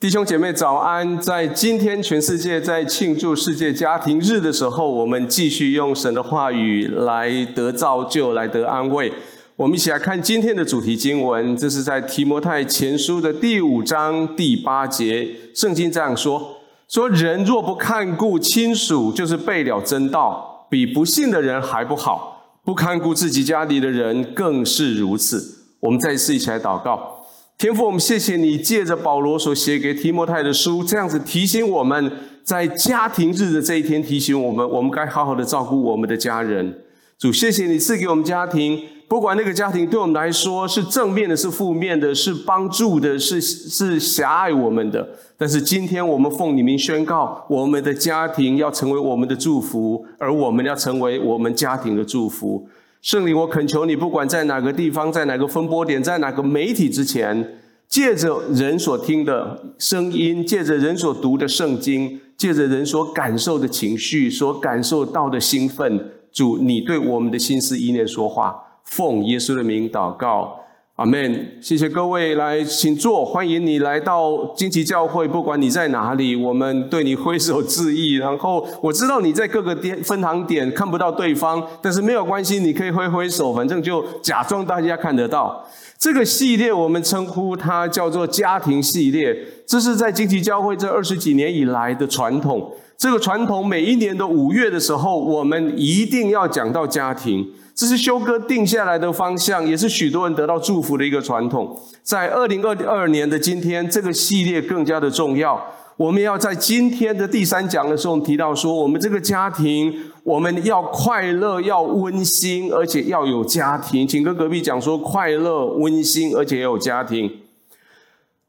[0.00, 1.20] 弟兄姐妹早安！
[1.20, 9.12] 在今天全世界在庆祝世界家庭日的时候，我们继续用神的话语来得造就，来得安慰。
[9.56, 15.28] 我们一起来看今天的主题经文，这是在提摩太前书的第五章第八节。
[15.54, 16.56] 圣经这样说：
[16.88, 25.58] 说人若不看顾亲属，就是背了真道，比不信的人还不好；不看顾自己家里的人，更是如此。
[25.80, 27.19] 我们再一次一起来祷告。
[27.60, 32.10] 天父，我们谢谢你借着保罗所写给提摩太的书，这样子提醒我们
[32.42, 36.74] 在家庭日的这一天，提醒我们，我们该好好的照顾我们的家人。
[37.18, 45.06] 主，谢谢你赐给我们家庭，不管那个家庭对我们来说是正面的，是负面的，是帮助的，是是狭隘我们的。
[45.36, 52.66] 但是今天我们奉你名宣告，我们的家庭要成为我们的祝福，而我们要成为我们家庭的祝福。
[53.02, 57.59] 圣灵，我恳求你，不管在哪个地方，在哪个分波点，在哪个媒体之前，
[57.90, 70.59] 借着人所听的声音，借着人所读的圣经，借着人所感受的情绪，所感受到的兴奋，主，你对我们的心思意念说话，奉耶稣的名祷告。
[71.00, 73.24] 阿门，谢谢各位来，请坐。
[73.24, 78.16] 欢迎你来到荆棘教会，不管你在哪里，我们对你挥手致意。
[78.16, 85.66] 然后我知道你在各个点分堂点看不到对方，但是没有关系，你可以挥挥手，反正就假装大家看得到。
[85.98, 89.34] 这个系列我们称呼它叫做家庭系列，
[89.66, 92.70] 这是在荆棘教会这二十几年以来的传统。
[92.98, 97.48] 这个传统每一年的五月的时候，我们一定要讲到家庭。
[97.80, 101.74] 这是修哥定下来的方向，也是许多人得到祝福的一个传统。
[102.02, 105.58] 在二零二二年的今天，这个系列更加的重要。
[105.96, 114.06] 我们要在今天的第三讲的时候提到说，我们这个家庭，我们要快乐，要温馨，而且要有家庭。
[114.06, 117.32] 请跟隔壁讲说，快乐、温馨，而且要有家庭。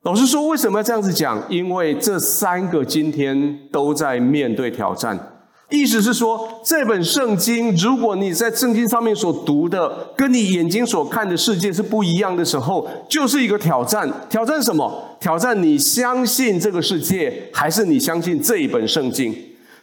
[0.01, 1.41] 老实说，为什么要这样子讲？
[1.47, 5.30] 因为这三个今天都在面对挑战。
[5.71, 14.11] 意思是说，这本圣经，如果你在圣经上面所读的，跟你眼睛所看的世界是不一样的时候，就是一个挑战。
[14.29, 15.17] 挑战什么？
[15.19, 19.33] 挑战你相信这个世界，还是你相信这一本圣经？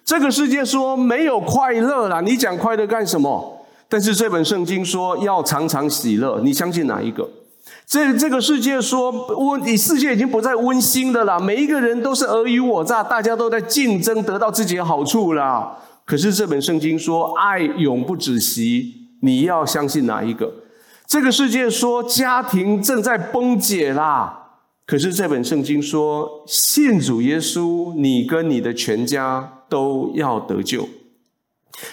[0.04, 3.66] 这个世界说没有快乐啦，你讲快乐干什么？
[3.88, 7.26] 但是这本圣经说要常常喜乐，你相信哪一个？
[7.88, 11.40] 这这个世界说温，你世界已经不再温馨的了。
[11.40, 15.78] 每一个人都是尔虞我诈，大家都在竞争得到自己的好处了。
[16.04, 20.52] 可是这本圣经说爱永不止息，你要相信哪一个？
[21.06, 24.34] 这个世界说家庭正在崩解啦。
[24.84, 30.86] 可是这本圣经说信主耶稣，你跟你的全家都要得救。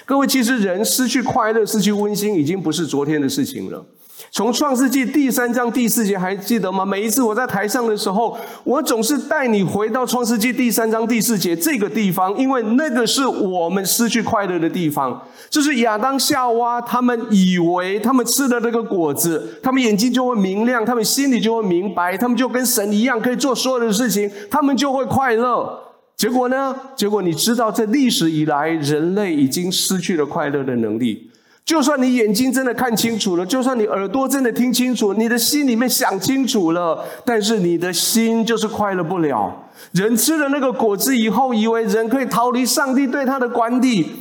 [0.05, 3.85] 各位，其实人失去快乐、失去温馨，已经不是昨天的事情了。
[4.31, 6.85] 从创世纪第三章第四节还记得吗？
[6.85, 15.21] 每一次我在台上的时候，我总是带你回到创世纪第三章第四节这个地方，因为那个是我们失去快乐的地方。
[15.49, 25.79] 就是亚当夏娃他们以为他们吃了那个果子，他们眼睛就会明亮，他们心里就会明白，他们就跟神一样可以做所有的事情，他们就会快乐。
[26.17, 26.75] 结果呢？
[26.95, 31.29] 结果你知道，在历史以来，人类已经失去了快乐的能力。
[31.65, 39.51] 就算你眼睛真的看清楚了，就算你耳朵真的听清楚，你的心里面想清楚了，但是你的心就是快乐不了。
[39.91, 44.11] 人吃了那个果子以后，以为人可以逃离上帝对他的管理，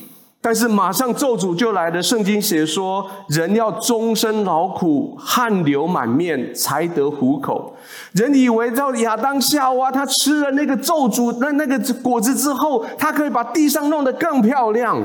[0.41, 2.03] 但是马上咒诅就来了。
[2.03, 7.77] 圣经写说，人要终身劳苦，汗流满面才得糊口。
[8.13, 14.99] 人以为到亚当夏娃，他吃了那个咒诅那那个果子之后，他可以把地上弄得更漂亮。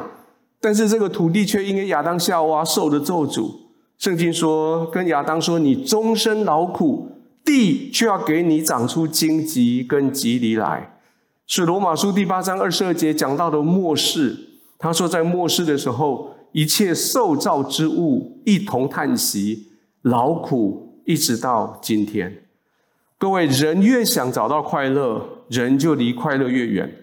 [0.61, 3.51] 但是这个土地却因为亚当夏娃受的咒诅，
[3.97, 7.09] 圣经说跟亚当说：“你终身劳苦，
[7.45, 10.97] 地却要给你长出荆棘跟蒺藜来。”
[11.47, 14.37] 是罗马书第八章二十二节讲到的末世。
[14.77, 19.67] 他说，在末世的时候，一切受造之物一同叹息
[20.03, 22.43] 劳苦，一直到今天。
[23.17, 26.98] 各位，人越想找到快乐，人就离快乐越远。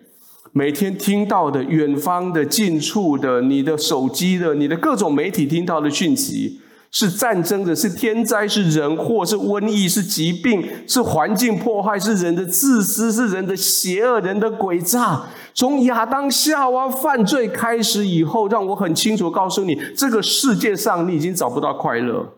[0.56, 6.58] 每天听到的远方的、近处的、你的手机的、你的各种媒体听到的讯息，
[6.90, 15.24] 是战争的、是天灾、是人祸、是瘟疫、是疾病、是环境破坏、是人的自私、是人的邪恶、人的诡诈。
[15.52, 22.32] 从亚当夏娃犯罪开始以后，让我很清楚告诉你，这个世界上你已经找不到快乐。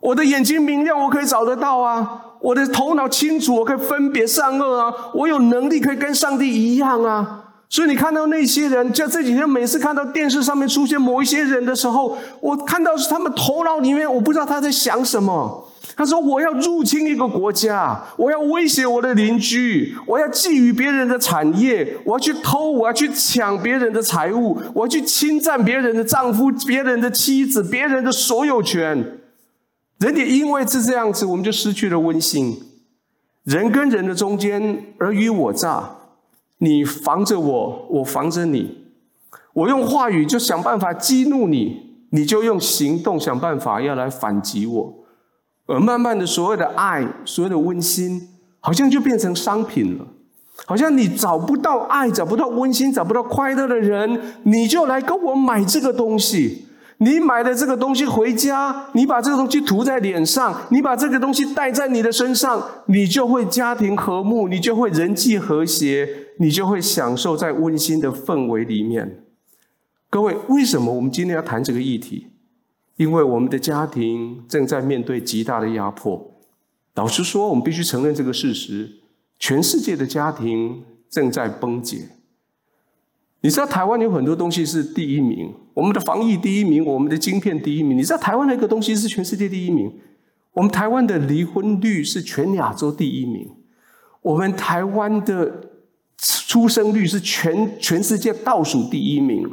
[0.00, 2.26] 我的眼睛明亮，我可以找得到啊。
[2.42, 4.92] 我的头脑清楚，我可以分别善恶啊！
[5.14, 7.44] 我有能力可以跟上帝一样啊！
[7.68, 15.68] 所以你看到那些人，就这几天每次看到电视上面出现某一些人的时候，我看到是他们头脑里面，我不知道他在想什么。
[15.94, 29.18] 他说：“我要入侵一个国家，我要威胁我的邻居，我要觊觎别人的产业，我要去偷，我要去抢别人的财物，我要去侵占别人的丈夫、别人的妻子、别人的所有权。
[30.02, 32.60] 人也因为是这样子，我们就失去了温馨。
[33.44, 35.98] 人跟人的中间尔虞我诈。”
[36.58, 38.84] 你防着我，我防着你。
[39.52, 44.94] 我用话语就想办法激怒你，你就用行动想办法要来反击我。
[45.66, 48.28] 而慢慢的，所有的爱，所有的温馨，
[48.60, 50.06] 好像就变成商品了。
[50.64, 56.66] 好像你找不到爱，找不到温馨，找不到快乐的人，你就来跟我买这个东西。
[56.98, 66.08] 你买的这个东西回家，你把这个东西涂在脸上，你把这个东西带在你的身上，你就会家庭和睦，你就会人际和谐，
[66.38, 69.24] 你就会享受在温馨的氛围里面。
[70.08, 72.28] 各位，为什么我们今天要谈这个议题？
[72.96, 76.34] 因为我们的家庭正在面对极大的压迫。
[76.94, 79.00] 老实说，我们必须承认这个事实：
[79.38, 82.10] 全世界的家庭正在崩解。
[83.42, 87.98] 你知道台湾有很多东西是第一名，我们的防疫第一名，我们的晶片第一名。
[87.98, 89.92] 你知道台湾的一个东西是全世界第一名，
[90.52, 93.50] 我们台湾的离婚率是全亚洲第一名，
[94.22, 95.70] 我们台湾的
[96.16, 99.50] 出生率是全全世界倒数第一名。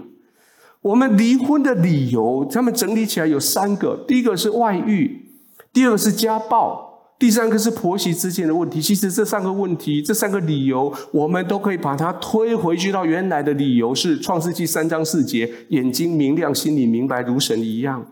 [0.81, 5.31] 我们离婚的理由，他们整理起来有三个：第一个是外遇，
[5.74, 6.88] 第二个是家暴。
[7.19, 8.81] 第三个是婆媳之间的问题。
[8.81, 18.06] 其实这三个问题，这三个理由，我们都可以把它推回去到原来的理由是《创世纪》三章四节：眼睛明亮，心里明白，如神一样。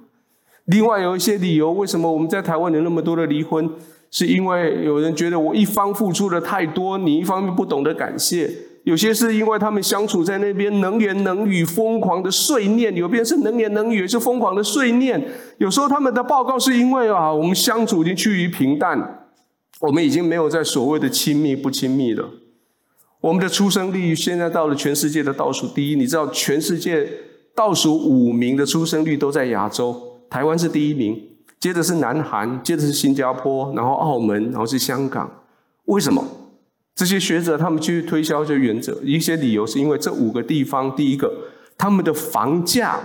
[0.66, 3.70] 另外有一些理由，为什么我们在台湾有那么多的离婚？
[4.12, 8.50] 是因为有人觉得我一方付出的太多，你一方面不懂得感谢。
[8.88, 15.22] 有些是因为他们相处在那边能言能语，疯狂的碎念；有边是能言能语，也是疯狂的碎念。
[15.58, 19.28] 有时候他们的报告是因为啊，我们相处已经趋于平淡，
[19.82, 22.30] 我们已经没有在所谓的亲密不亲密了。
[23.20, 27.06] 我们的出生率现在到了全世界的倒数第一，你知道全世界
[27.54, 31.22] 倒数五名的出生率都在亚洲，台湾是第一名，
[31.60, 35.30] 接着是南韩，接着是新加坡，然后澳门，然后是香港。
[35.88, 36.24] 为什么？
[36.98, 41.32] 这些学者他们去推销这原则，一些理由是因为这五个地方，第一个，
[41.78, 43.00] 他们的房价，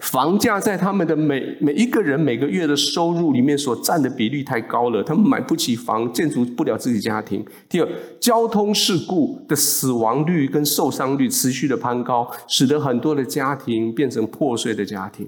[0.00, 7.42] 房价在他们的每每一个人每个月的收入里面所占的比率太高了，他们买不起房，建筑不了自己家庭。
[7.66, 7.88] 第二，
[8.20, 15.26] 交通事故的死亡率跟受伤率持续的攀高，使得很多的家庭变成破碎的家庭。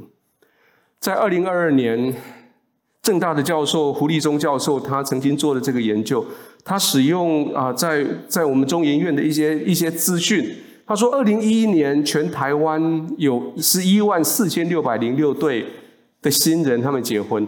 [1.01, 2.15] 在二零二二年，
[3.01, 6.23] 政大的教授胡立中教授他曾经做的这个研究。
[6.69, 10.45] 他使用啊，在在我们中研院的一些一些资讯，
[10.85, 15.65] 他说，二零一一年全台湾有十一万四千六百零六对
[16.21, 17.47] 的新人他们结婚，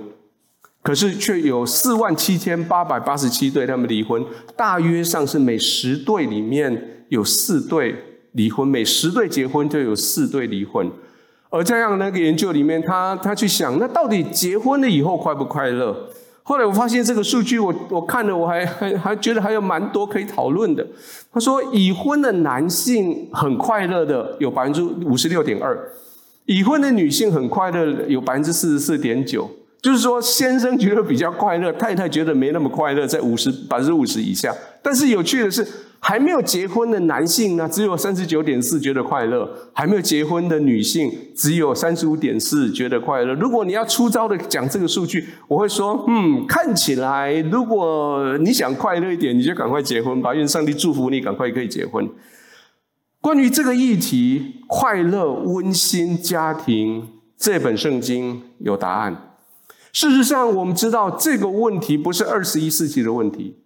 [0.82, 4.25] 可是却有四万七千八百八十七对他们离婚，
[4.56, 7.97] 大约上是每十对里面有四对
[8.35, 10.88] 离婚，每十对结婚就有四对离婚。
[11.50, 16.09] 而这样那个研究里面，他他去想，那到底结婚了以后快不快乐？
[16.49, 20.87] 后来我发现这个数据我，我看了，我还还还觉得还有蛮多可以讨论的。
[21.31, 25.79] 他说，已婚的男性很快乐的有百分之五十六点二，
[26.47, 29.50] 已婚的女性很快乐有百分之四十四点九，
[29.83, 34.55] 就是说先生觉得比较快乐，太太觉得没那么快乐，在五十百分之五十以下。
[34.81, 35.67] 但是有趣的是。
[36.00, 43.35] 还没有结婚的男性呢，只有三十九点四觉得快乐；还没有结婚的女性，只有三十五点四觉得快乐。
[43.35, 52.09] 如果你要出招的讲这个数据，我会说：嗯，看起来如果你想快乐一点，你就赶快结婚吧，愿上帝祝福你，赶快可以结婚。
[53.21, 59.35] 关于这个议题，快乐、温馨家庭，这本圣经有答案。
[59.93, 63.57] 事实上，我们知道这个问题不是二十一世纪的问题。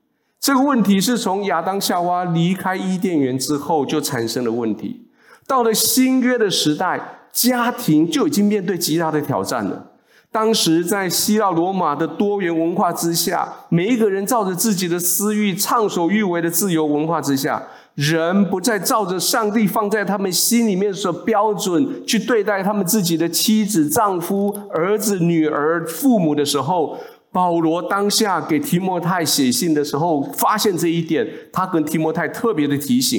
[0.42, 5.06] 这个问题是从亚当夏娃离开伊甸园之后就产生的问题。
[5.46, 7.00] 到了新约的时代，
[7.32, 9.90] 家庭就已经面对极大的挑战了。
[10.32, 17.62] 当时在希腊罗马的多元文化之下，每一个人照着自己的私欲、畅所欲为的自由文化之下，
[17.94, 26.98] 人不再照着上帝放在他们心里面所标准去对待他们自己的妻子、丈夫、儿子、女儿、父母的时候。
[27.32, 33.18] 保罗当下给提摩太写信的时候，发现这一点，他跟提摩太特别的提醒，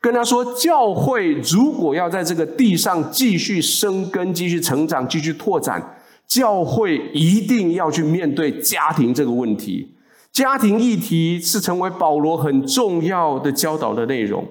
[0.00, 9.92] 跟他说：教会如果要在这个地上继续生根、继续成长、继续拓展，教会一定要去面对家庭这个问题。
[10.32, 14.46] 家庭议题是成为保罗很重要的教导的内容。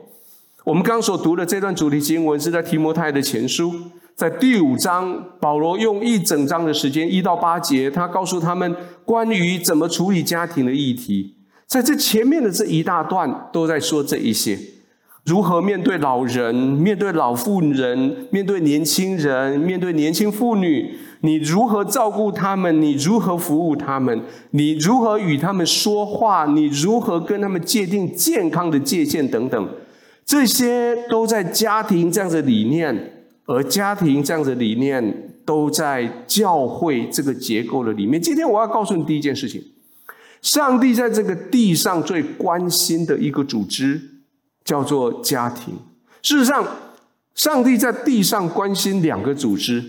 [0.63, 3.71] 我们刚所读的这段主题经文是在提摩太的前书，
[4.15, 11.35] 在第五章，保罗用一整章的时间，一到八节，他告诉他们关于怎么处理家庭的议题。
[11.67, 14.57] 在这前面的这一大段都在说这一些，
[15.25, 22.81] 如何面对老人，面对老妇人，面对年轻人，面对年轻妇女，你如何照顾他们？
[22.81, 24.21] 你如何服务他们？
[24.51, 26.45] 你如何与他们说话？
[26.45, 29.69] 你如何跟他们界定健康的界限等等？
[30.25, 33.14] 这些都在家庭这样的理念，
[33.45, 38.21] 而家庭这样的理念都在教会这个结构的里面。
[38.21, 39.63] 今天我要告诉你第一件事情：
[40.41, 44.01] 上帝在这个地上最关心的一个组织
[44.63, 45.75] 叫做家庭。
[46.23, 46.65] 事实上，
[47.35, 49.83] 上帝在地上关心两个组织，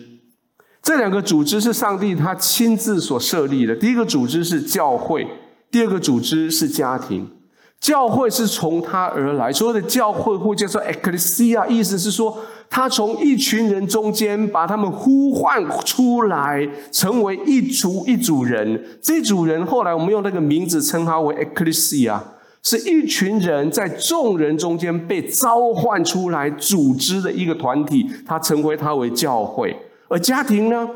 [0.82, 3.74] 这两个组织是上帝他亲自所设立的。
[3.74, 5.26] 第一个组织是教会，
[5.70, 7.30] 第二个组织是家庭。
[7.80, 12.36] 教会是从他而来，所有的教会或叫做 ecclesia，意思是说，
[12.68, 18.82] 他从一群人中间把他们呼唤出来，成为一族一组人。
[19.00, 22.18] 这组人后来我们用那个名字称他为 ecclesia，
[22.62, 29.76] 是一群人在众人中间被召唤出来组织的一个团体，他称为他为教会。
[30.08, 30.88] 而家庭呢？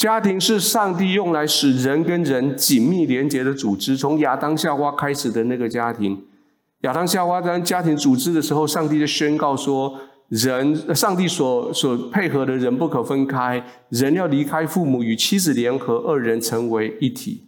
[0.00, 3.98] 家庭是上帝用来使人跟人紧密连结的组织。
[3.98, 6.24] 从亚当夏娃开始的那个家庭，
[6.80, 17.44] 亚当夏娃当家庭组织的时候，上帝就宣告说：人，上帝所所配合的人不可分开，人要离开父母与妻子联合，二人成为一体。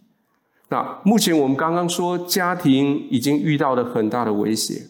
[0.69, 4.89] 那目前我们刚刚说，家庭已经遇到了很大的威胁。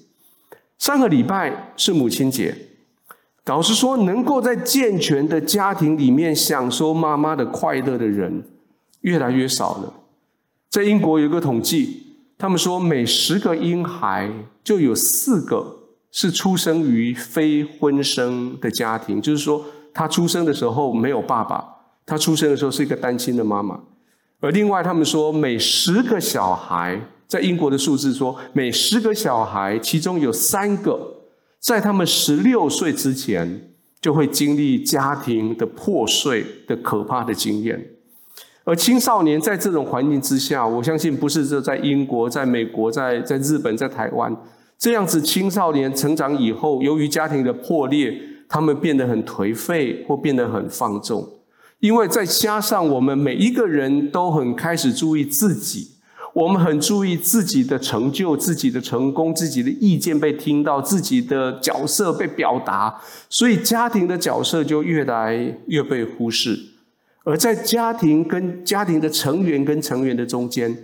[0.77, 2.72] 上个礼拜是母亲节。
[3.45, 8.41] 老实说，能够在健全的家庭里面享受妈妈的快乐的人
[9.01, 9.93] 越来越少了。
[10.69, 12.03] 在英国有个统计，
[12.37, 14.31] 他们说每十个婴孩
[14.63, 21.63] 就有四个是出生于非婚生的家庭，就是说他出生的时候没有爸爸，
[22.05, 23.77] 他出生的时候是一个单亲的妈妈。
[24.39, 31.22] 而另外，他们说每十个小孩，在英国的数字说每十个小孩其中有三个。
[31.63, 33.69] 在他们十六岁之前，
[34.01, 37.91] 就会经历家庭的破碎的可怕的经验。
[38.65, 44.35] 而青少年在这种环境之下，我相信不是只在英国、在美国、在在日本、在台湾
[44.77, 48.13] 这样子，青少年成长以后，由于家庭的破裂，
[48.49, 51.25] 他们变得很颓废或变得很放纵，
[51.79, 55.92] 因为再加上我们每一个人都很开始注意自己。
[56.33, 62.99] 我们很注意自己的成就、自己的成功、自己的意见被听到、自己的角色被表达，
[63.29, 66.59] 所以家庭的角色就越来越被忽视。
[67.23, 70.75] 而在家庭跟家庭的成员跟成员的中间，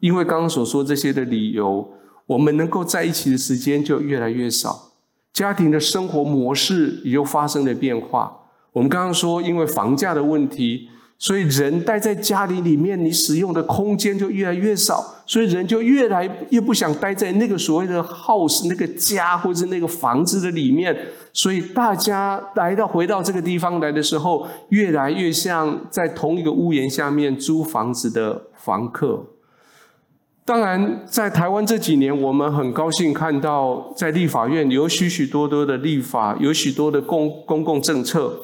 [0.00, 1.90] 因为刚刚所说这些的理由，
[2.26, 4.92] 我们能够在一起的时间就越来越少，
[5.32, 8.40] 家庭的生活模式也就发生了变化。
[8.74, 10.90] 我们刚刚说，因为房价的问题。
[11.20, 20.96] 所以人待在家里里面，你使用的空间就越来越少，所以人就越来越不想待在那个所谓的 house 那个家或者那个房子的里面。
[21.32, 29.26] 所以大家来到回到这个地方来的时候，越来越像在同一个屋檐下面租房子的房客。
[30.44, 38.40] 当然，在台湾这几年，我们很高兴看到在立法院有许许多多的立法，有许多的公公共政策。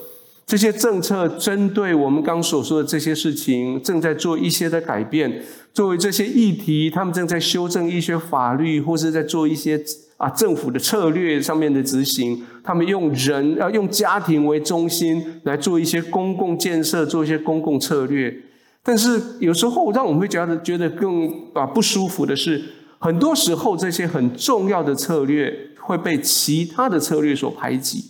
[0.46, 5.42] 这些政策针对我们刚所说的这些事情，正在做一些的改变。
[5.72, 9.82] 作为这些议题，他们正在修正一些法律，或是在做一些
[10.18, 12.44] 啊政府的策略上面的执行。
[12.62, 18.34] 他们用人要用家庭为中心来做一些公共建设，做一些公共策略。
[18.82, 22.62] 但是有时候让我们会觉得觉得更啊不舒服的是，
[22.98, 28.04] 很多时候这些很重要的策略会被其他的策略所排挤。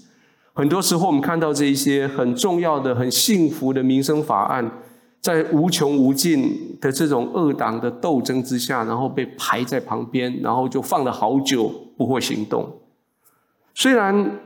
[0.56, 4.70] 很多时候，我们看到这一些很重要的、很幸福的民生法案，
[5.20, 12.73] 在无穷无尽的这种二党的斗争之下，然后被排在旁边，然后就放了好久不会行动。
[13.75, 14.38] 虽然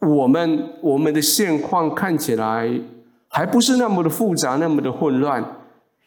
[0.00, 2.68] 我们我们的现况看起来
[3.28, 5.56] 还不是那么的复杂、那么的混乱，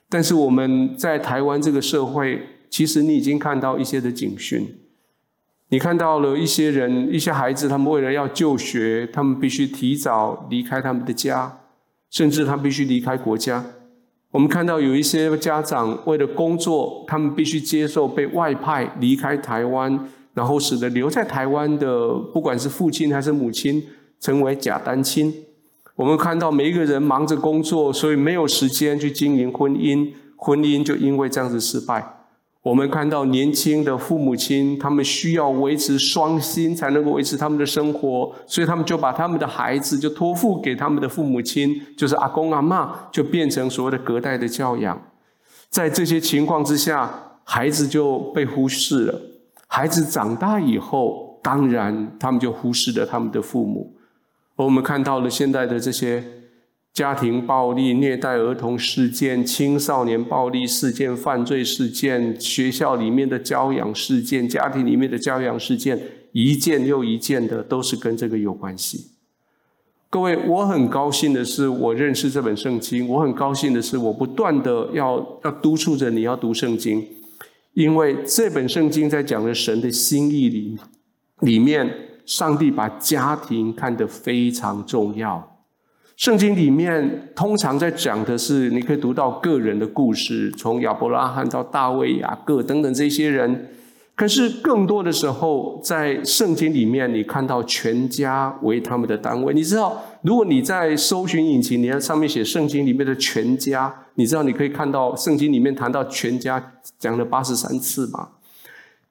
[0.09, 4.67] 但是我们在台湾这个社会，其实你已经看到一些的警讯。
[5.69, 11.59] 你看到了一些人，一些孩子，他们为了要就学，他们必须提早离开他们的家，
[12.09, 13.65] 甚至他必须离开国家。
[14.31, 23.83] 我们看到有一些家长为了工作，他们必须接受被外派离开台湾，然后使得留在台湾的，不管是父亲还是母亲，
[24.21, 25.33] 成为假单亲。
[25.95, 32.16] 我们看到每一个人忙着工作，所以没有时间去经营婚姻，婚姻就因为这样子失败。
[32.67, 45.01] 我们看到年轻的父母亲，他们需要维持双薪才能够维持他们的生活，所以他们就把他们的孩子就托付给他们的父母亲，就是阿公阿妈，就变成所谓的隔代的教养。
[45.69, 49.21] 在这些情况之下，孩子就被忽视了。
[49.67, 53.95] 孩子长大以后，当然他们就忽视了他们的父母。
[54.57, 56.21] 我们看到了现在的这些。
[56.97, 66.01] 家庭暴力、虐待儿童事件、青少年暴力事件、犯罪事件、学校里面的教养事件、家庭里面的教养事件，
[66.31, 69.11] 一件又一件的，都是跟这个有关系。
[70.09, 77.05] 各位，我很高兴的是，我认识这本圣经；我很高兴的是，我不断的要要督促着你要读圣经，
[77.75, 80.75] 因为这本圣经在讲的神的心意里
[81.41, 81.87] 里面，
[82.25, 85.56] 上帝把家庭看得非常重要。
[86.17, 93.69] 圣经里面通常在讲的是，你可以读到个人的故事，从亚伯拉罕到大卫、雅各等等这些人。
[94.15, 99.53] 可是更多的时候，在圣经里面，你看到全家为他们的单位。
[99.53, 108.29] 你知道，如果你在搜寻引擎，你在上面写圣经里面的全家，你知道你可以看到圣经里面谈到全家讲了八十三次吗？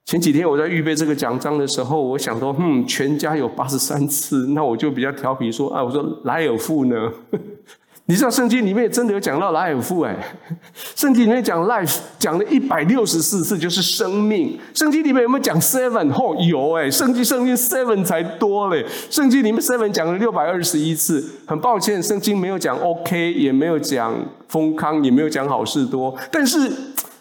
[0.07, 6.95] 前几天我在预备这个奖章的时候，我想说，嗯，全家有八十三次， 那我就比较调皮说，啊，我说莱尔富呢？
[8.09, 10.15] 你知道圣经里面真的有讲到莱尔富哎，
[10.95, 14.57] 圣经里面讲 life 讲了一百六十四次，就是生命。
[14.73, 16.09] 圣经里面有没有讲 seven？
[16.13, 18.85] 哦，有哎，圣经圣经 seven 才多嘞。
[19.09, 21.21] 圣经里面 seven 讲了六百二十一次。
[21.45, 24.15] 很抱歉，圣经没有讲 OK，也没有讲
[24.47, 26.15] 丰康，也没有讲好事多。
[26.31, 26.71] 但是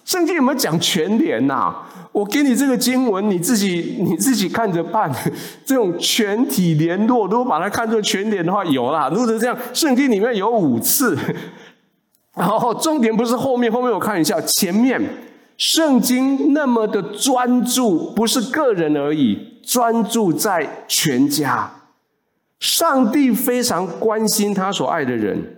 [0.07, 1.75] 圣经有没有讲全联呐？
[2.13, 5.13] 我给你这个经文，你自己你自己看着办。
[5.67, 9.11] 这种全体联络，如果把它看作全联的话，有啦。
[9.13, 11.19] 如果是这样，圣经里面有五次。
[12.37, 15.03] 然后重点不是后面，后面我看一下前面。
[15.59, 21.69] 圣经那么的专注，不是个人而已，专注在全家。
[22.61, 25.56] 上帝非常关心他所爱的人，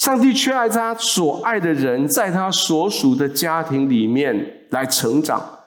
[0.00, 5.58] 上帝却爱他所爱的人，在他所属的家庭里面来成长。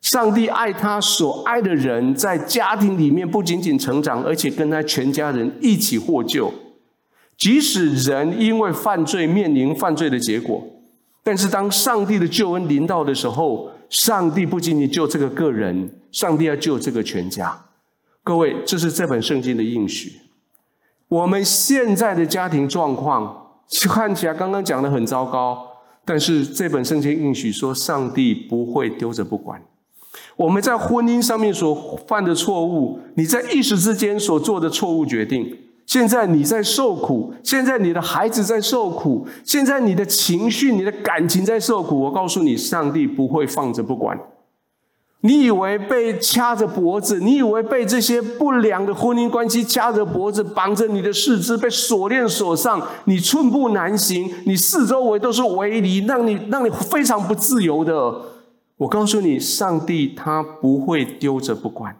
[0.00, 6.50] 上帝爱他所爱的人，在家庭里面不仅仅成长，而且跟他全家人一起获救。
[7.36, 10.66] 即使人因为犯罪面临犯罪的结果，
[11.22, 17.66] 但是当上帝的救恩临到的时候，上帝不仅仅救这个个人，上帝要救这个全家。
[18.24, 20.14] 各位，这是这本圣经的应许。
[21.08, 23.41] 我们现在的家庭状况
[23.88, 25.66] 看起来刚刚讲的很糟糕，
[26.04, 29.60] 但是这本圣经应许说，上帝不会丢着不管。
[30.36, 31.74] 我们在婚姻上面所
[32.06, 35.56] 犯的错误，你在一时之间所做的错误决定，
[35.86, 41.98] 现在你在受苦，现在你的孩子在受苦，现在你的情绪、你的感情在受苦。
[41.98, 44.18] 我告诉你，上帝不会放着不管。
[45.24, 58.20] 你以为被掐着脖子，你以为被这些不良的婚姻关系掐着脖子，绑着你的四肢，被锁链锁上，你寸步难行，你四周围都是围篱，让你让你非常不自由的。
[58.78, 61.96] 我告诉你，上帝他不会丢着不管。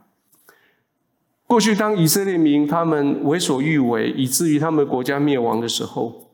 [1.47, 6.31] 过去，当以色列民他们为所欲为，以至于他们国家灭亡的时候，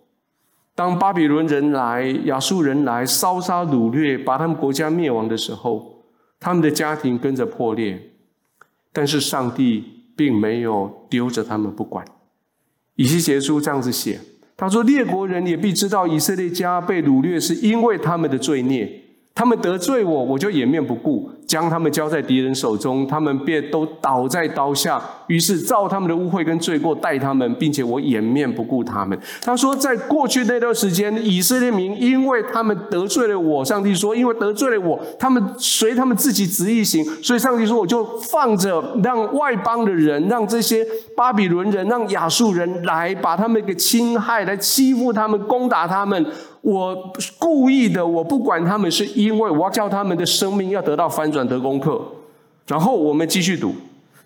[0.75, 5.98] 当巴比伦人来、亚述人来烧杀掳掠，把他们国家灭亡的时候，
[6.41, 8.11] 他们的家庭跟着破裂。
[8.93, 9.85] 但是上帝
[10.17, 12.05] 并没有丢着他们不管。
[12.97, 14.19] 以西结书这样子写，
[14.57, 25.03] 他说：“列国人也必知道以色列家被掳掠，是因为他们的罪孽。”他们得罪我，我就掩面不顾，将他们交在敌人手中，他们便都倒在刀下。
[25.27, 29.19] 于是照他们的污秽跟罪过待他们，并且我掩面不顾他们。
[29.43, 46.27] 他说，在过去那段时间，以色列民因为他们得罪了我，上帝说，因为得罪了我，他们随他们自己旨意行，所以上帝说，我就放着让外邦的人，让这些巴比伦人，让亚述人来把他们给侵害，来欺负他们，攻打他们。
[46.61, 46.95] 我
[47.39, 52.01] 故意的，我不管他们，是因为我要叫他们的生命要得到翻转、得功课。
[52.67, 53.75] 然后我们继续读，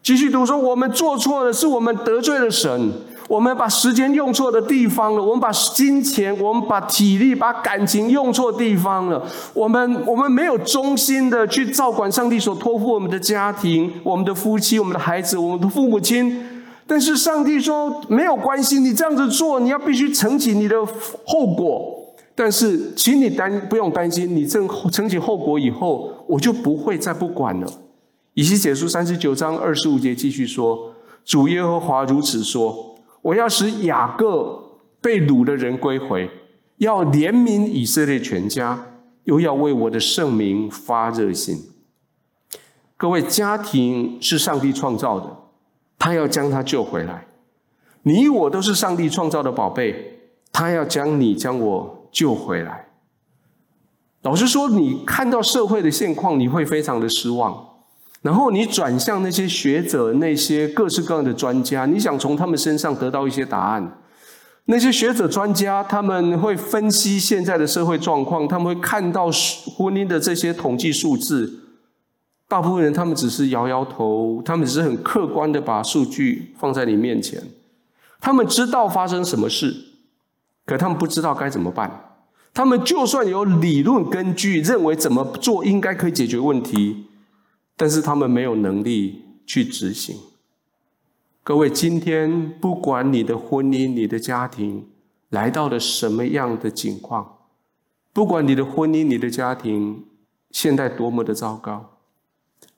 [0.02, 2.92] 继续读说，我们做错了，是我们得罪了神，
[3.28, 9.22] 我们把时间用错的地方了，我们把金钱、我们把体力、把感情用错地方了，
[9.54, 16.48] 我们我们没有忠心的去照管上帝所托付我们的家庭、我们的夫妻、我们的孩子、我们的父母亲。
[16.84, 20.76] 但是上帝说没有关系，你这样子做，你要必须承起你的
[21.24, 22.01] 后果。
[22.34, 27.70] 但是，请你担不用担心，你正承起后果以后，我就不会再不管了。
[28.34, 36.30] 以西结书三十九章二十五节继续说：“主耶和华如此说：我要使雅各被掳的人归回，
[36.78, 38.86] 要怜悯以色列全家，
[39.24, 41.58] 又要为我的圣名发热心。
[42.96, 45.36] 各位，家庭是上帝创造的，
[45.98, 47.26] 他要将他救回来。
[48.04, 50.18] 你我都是上帝创造的宝贝，
[50.50, 52.86] 他要将你将我救回来。
[54.22, 57.70] 老实说，你看到社会的现况，你会非常的失望。
[58.20, 63.98] 然后你转向那些学者、那些各式各样的专家，你想从他们身上得到一些答案。
[64.66, 71.64] 那些学者专家，他们会分析现在的社会状况，他们会看到婚姻的这些统计数字。
[72.46, 77.42] 大部分人他们只是摇摇头，他们只是很客观的把数据放在你面前。
[78.20, 79.74] 他们知道发生什么事，
[80.64, 82.08] 可他们不知道该怎么办。
[82.54, 87.06] 他们就算有理论根据，认为怎么做应该可以解决问题，
[87.76, 90.16] 但是他们没有能力去执行。
[91.42, 94.86] 各位，今天不管你的婚姻、你的家庭
[95.30, 97.38] 来到了什么样的境况，
[98.12, 100.04] 不管你的婚姻、你的家庭
[100.50, 101.98] 现在多么的糟糕。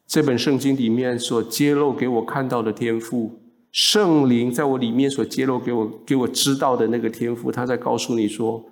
[0.07, 3.41] 这本圣经里面所揭露给我看到的天赋，
[3.75, 8.65] 圣灵在我里面所揭露给我给我知道的那个天赋，他在告诉你说，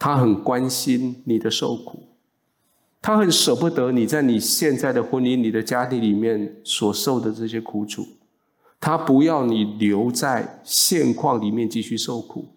[0.00, 2.08] 他很关心你的受苦，
[3.00, 8.04] 他很舍不得你在你现在的婚姻、你的家庭里面所受的这些苦楚，
[8.80, 12.48] 他不要你留在现况里面继续受苦。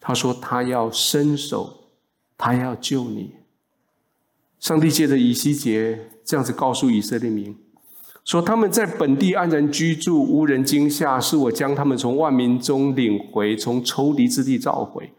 [0.00, 1.92] 他说他要伸手，
[2.36, 3.34] 他要救你。
[4.58, 6.10] 上帝借着以西结。
[6.24, 7.56] 这样子告诉以色列民，
[8.28, 15.10] 说他们在本地安然居住，无人惊吓，是我将他们从万民中领回，从仇敌之地召回。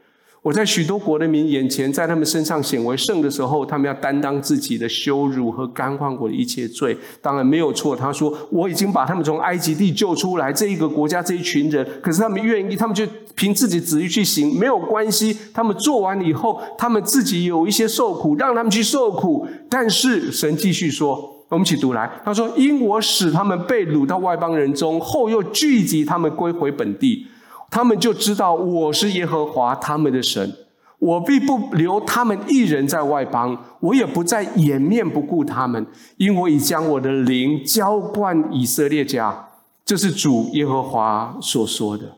[0.43, 6.95] 我在许多国的民眼前，在他们身上显为圣的时候，他们要担当自己的羞辱和干犯我的一切罪。
[7.19, 7.95] 当然没有错。
[7.95, 15.35] 他说我已经把他们从埃及地救出来，这一个国家这一群人，可是他们愿意，他们就凭自己旨意去行，没有关系。
[15.51, 19.47] 他们做完以后，他们自己有一些受苦，让他们去受苦。
[19.67, 22.09] 但是神继续说，我们一起读来。
[22.23, 27.27] 他说：因我使他们被掳到外邦人中，后又聚集他们归回本地。
[27.71, 30.55] 他们就知道我是耶和华他们的神，
[30.97, 35.85] 我必不留他们一人在外邦，我也不再掩面不顾他们，
[36.17, 39.49] 因我已将我的灵浇灌以色列家。
[39.85, 42.17] 这是主耶和华所说的。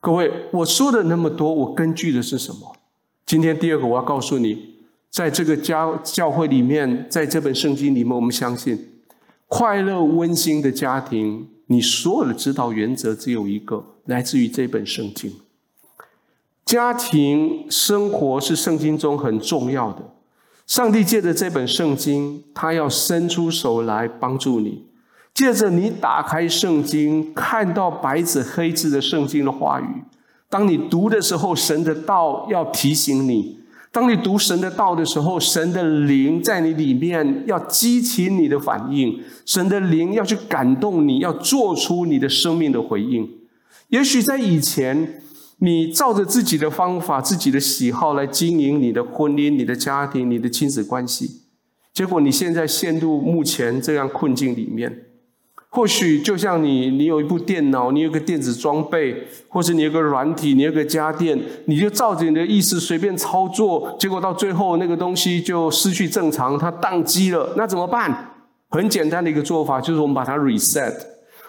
[0.00, 2.74] 各位，我说的那么多，我根据的是什么？
[3.24, 4.71] 今天第二个，我要告诉你，
[5.12, 8.92] 在这个教教会里面，在这本圣经里面，我们相信
[9.46, 11.48] 快乐温馨的家庭。
[11.66, 15.30] 你所有的指导原则只有一个，来自于这本圣经。
[16.64, 20.14] 家庭生活是圣经中很重要的。
[20.66, 24.86] 上帝借着这本圣经，他要伸出手来帮助你。
[25.34, 30.04] 借着你打开圣经，看到白纸黑字的圣经的话语，
[30.48, 33.61] 当你读的时候，神的道要提醒你。
[33.92, 43.28] 当你读神的道的时候，神的灵在你里面要激起你的反应，神的灵要去感动你，要做出你的生命的回应。
[43.88, 45.20] 也许在以前，
[45.58, 51.42] 你照着自己的方法、自己的喜好来经营你的婚姻、你的家庭、你的亲子关系，
[51.92, 55.11] 结果你现在陷入目前这样困境里面。
[55.74, 68.34] 或许就像你，你有一部电脑，你有个电子装备，或是你有个软体，你有个家电，你就照着你的意思随便操作，结果到最后那个东西就失去正常，它宕机了，那怎么办？
[68.68, 70.94] 很简单的一个做法，就是我们把它 reset，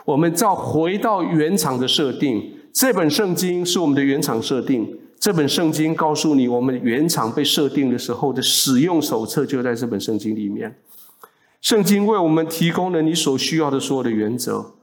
[0.05, 2.41] 我们照回到原厂的设定。
[2.71, 10.73] 这本圣经是我们的原厂设定，这本圣经告诉你，我们原厂被设定的时候的使用手册就在这本圣经里面。
[11.63, 14.73] 圣经为我们提供了你所需要的所有的原则：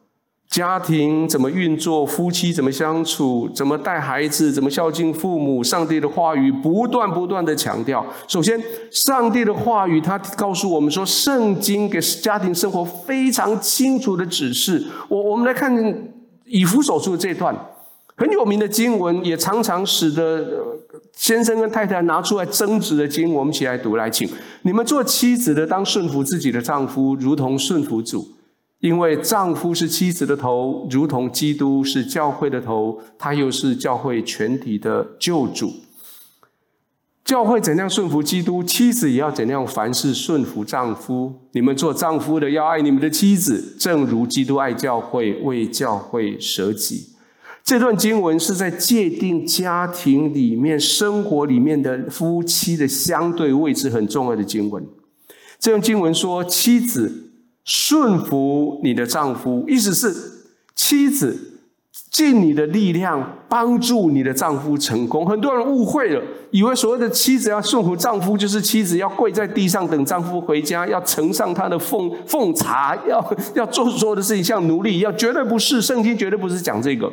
[0.48, 5.62] 家庭怎么运作，夫妻怎么相处，怎么带孩子，怎么孝敬父母。
[5.62, 8.02] 上帝的话语不断不断的强调。
[8.26, 8.58] 首先，
[8.90, 14.82] 上帝的话语他告诉我们说，圣经给家庭生活非常清楚的指示。
[15.10, 16.10] 我我们来看
[16.46, 17.54] 以弗所书的这段。
[18.16, 20.44] 很有名的经文，也常常使得
[21.14, 24.28] 先生跟太太拿出来争执的经，我们起来读来，请
[24.62, 28.28] 你们做妻子的当顺服自己的丈夫，如同顺服主，
[28.80, 35.74] 因为丈夫是妻子的头，如同基督是教会的头，他又是教会全体的救主。
[37.22, 41.32] 教会怎样顺服基督，妻子也要怎样凡事顺服丈夫。
[41.52, 47.10] 你们做丈夫的要爱你们的妻子，正如基督爱教会，为教会舍己。
[47.62, 54.84] 这段经文是在界定家庭里面、生活里面的夫妻的相对位置很重要的经文。
[55.58, 57.30] 这段经文说：“妻子
[57.64, 60.12] 顺服你的丈夫”，意思是
[60.74, 61.60] 妻子
[62.10, 65.24] 尽你的力量帮助你的丈夫成功。
[65.24, 75.80] 很多人误会了，以为所谓的妻子要顺服丈夫，就是妻子要跪在地上等丈夫回家，要呈上他的奉奉茶，要要做所有的事情像奴隶一样，绝对不是。
[75.80, 77.12] 圣经绝对不是讲这个。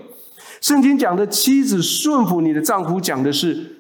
[0.62, 3.76] 圣经讲的妻子顺服你的丈夫，讲的是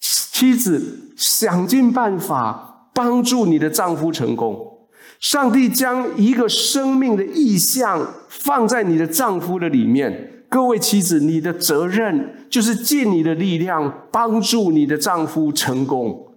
[0.00, 4.78] 妻子想尽办法帮助你的丈夫成功。
[5.18, 10.44] 上帝将一个生命的意向放在你的丈夫的里面。
[10.48, 16.34] 各位妻子，你的责任就是尽你的力量帮助你的丈夫成功，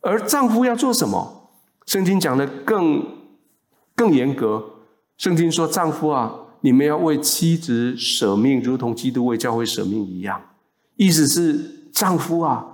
[0.00, 1.50] 而丈夫要做什么？
[1.86, 3.04] 圣经讲的更
[3.94, 4.64] 更严格。
[5.16, 6.34] 圣经说：“丈夫啊，
[6.66, 10.42] 你们要为妻子舍命，如同基督为教会舍命一样。”
[10.98, 12.66] 意思是，丈夫啊，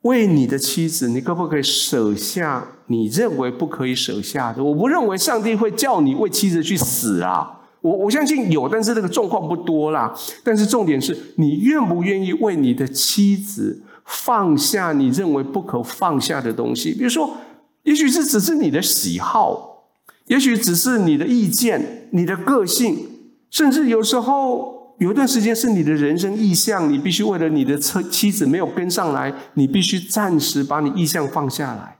[0.00, 4.64] 为你的妻子，你可不可以舍下你认为不可以舍下的？
[4.64, 7.60] 我不认为上帝会叫你为妻子去死啊。
[7.82, 10.18] 我我相信有，但是这个状况不多啦。
[10.42, 16.94] 但是重点是你愿不愿意为你的妻子放下你认为不可放下的东西？
[16.94, 17.36] 比如说，
[17.82, 19.90] 也许是只是你的喜好，
[20.28, 23.06] 也许只是你的意见、你的个性，
[23.50, 31.98] 甚至有时候有一段时间是你的人生意向，你必须为了你的妻妻子没有跟上来，你必须暂时把你意向放下来。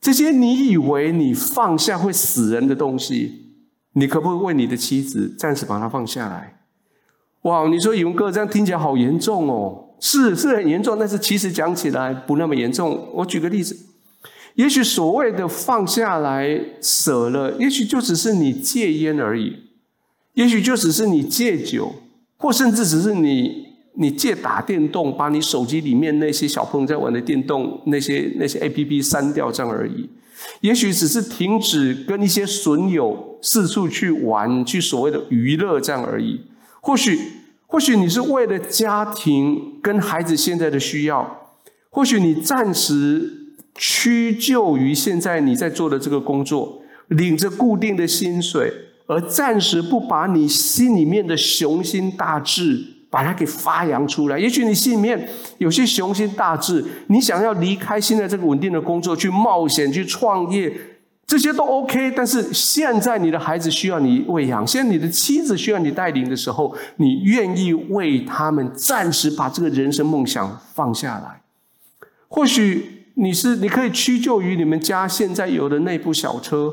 [0.00, 3.42] 这些你以为你放下会死人的东西。
[3.96, 6.58] 你可不可以为你的妻子暂时把它放下来？
[7.42, 13.08] 哇，你说宇文哥这样听起来好严重哦，是是很严重，但是其实讲起来不那么严重。
[13.14, 13.78] 我举个例子，
[14.56, 19.58] 也许所谓的放下来、舍了，也许就只是你戒烟而已，
[20.34, 21.92] 也许就只是你戒酒，
[22.36, 30.10] 或甚至只是你你戒打电动，把你手机里面那些小朋友在玩的电动那些那些 APP 删掉这样而已。
[30.60, 36.40] 也许只是停止跟一些损友四处去玩，去所谓的娱乐这样而已。
[36.80, 37.18] 或许，
[37.66, 41.52] 或许你是为了家庭跟孩子现在的需要，
[41.88, 43.30] 或许你暂时
[43.76, 48.72] 屈就于现在你在做的这个工作，领着固定的薪水，
[49.06, 52.92] 而暂时不把你心里面的雄心大志。
[53.14, 54.36] 把它给发扬出来。
[54.36, 60.76] 也许你心里面有些雄心大志，你想要离开现在这个稳定的工作，去冒险、去创业，
[61.24, 62.10] 这些都 OK。
[62.10, 71.42] 但是现在你的孩子需要你喂养，现在你的妻子需要你带领的时候，你愿意为他们暂时把这个人生梦想放下来？
[72.26, 76.72] 或许你是你可以屈就于你们家现在有的那部小车，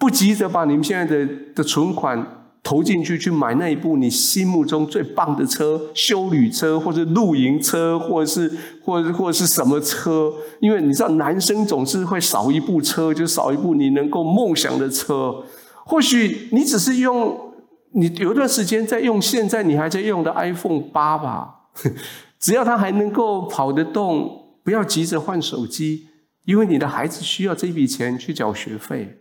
[0.00, 2.38] 不急着把你们现在的的存款。
[2.62, 8.52] 投进去去买那一部你心目中最棒的车，休旅车或者露营车，或者是
[8.84, 10.30] 或者或者是什么车？
[10.60, 15.42] 因为你知道，男生总是会少一部车，就少一部你能够梦想的车。
[15.86, 17.54] 或许你只是用
[17.92, 21.70] 你有一段时间在用现在你还在用的 iPhone 八吧，
[22.38, 26.08] 只要它还能够跑得动，不要急着换手机，
[26.44, 29.19] 因为你的孩子需要这笔钱去缴学费。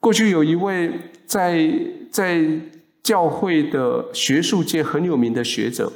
[0.00, 0.92] 过去有一位
[1.26, 1.68] 在
[2.10, 2.48] 在
[3.02, 5.92] 教会的学术界很有名的学者，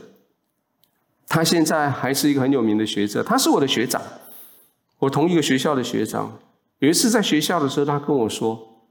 [1.29, 3.23] 他现在还是一个很有名的学者。
[3.23, 4.03] 他是我的学长，
[4.99, 6.39] 我同一个学校的学长。
[6.81, 8.83] 有一次在学校的时候，他跟我说：“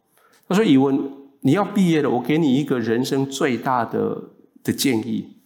[0.48, 4.30] 他说，以文，你要毕业了，我给你一个人生最大的
[4.64, 5.38] 的建议，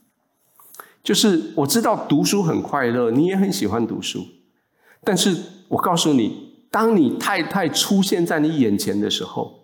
[1.04, 4.28] 就是我知道读书很快乐，你也很喜欢读书，
[5.04, 5.36] 但是
[5.70, 6.45] 我告诉你。”
[6.76, 9.62] 当你太太出现在你眼前的时候，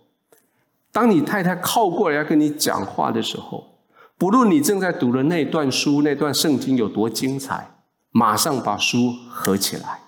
[0.94, 3.82] 当你太太靠过来要跟你讲话的时候，
[4.18, 7.76] 不论你正在读的那段书、那段圣经有多精彩，
[8.12, 10.00] 马上把书合起来。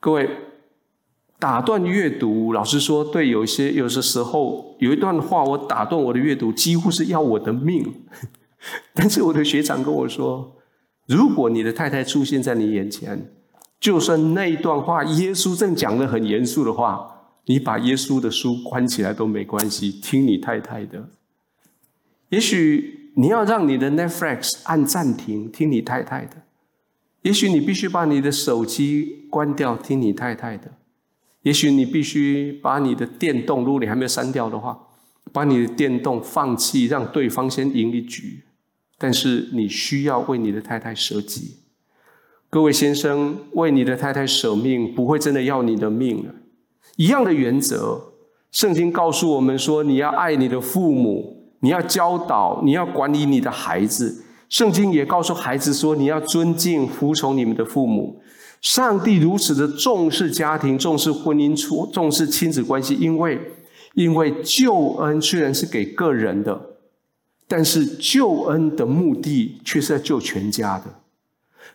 [0.00, 0.28] 各位，
[1.38, 7.94] 打断阅读，老实说，对有些有些时候有一段话，我打断我的阅读，几乎是要我的命。
[8.92, 10.56] 但是我的学长跟我说，
[11.06, 13.30] 如果你的太太出现在你眼前，
[13.82, 21.08] 就算那一段话，耶稣正讲得很严肃的话，你把耶稣的书关起来都没关系，听你太太的。
[22.28, 26.36] 也许你要让你的 Netflix 按暂停，听你太太的；
[27.22, 30.68] 也许你必须把你的手机关掉，听你太太的；
[31.42, 34.80] 也许你必须把你的电动，如果你还没有删掉的话，
[35.32, 38.44] 把你的电动放弃，让对方先赢一局。
[38.96, 41.61] 但是你需要为你的太太舍己。
[42.52, 46.28] 各位先生，为你的太太舍命，不会真的要你的命。
[46.96, 48.12] 一样的原则，
[48.50, 54.22] 圣经告诉我们说，你要爱你的父母，你要教导，你要管理你的孩子。
[54.50, 58.20] 圣经也告诉孩子说，你要尊敬、服从你们的父母。
[58.60, 61.56] 上帝如此的重视家庭，重视婚姻，
[61.90, 63.40] 重视亲子关系，因为
[63.94, 66.60] 因为救恩虽然是给个人的，
[67.48, 71.01] 但是救恩的目的却是在救全家的。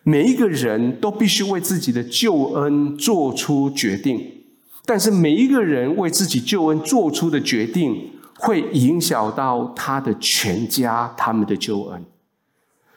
[0.08, 4.18] 每一个人都必须为自己的救恩做出决定，
[4.86, 12.02] 但是每一个人为自己救恩做出的决定，会影响到他的全家，他们的救恩。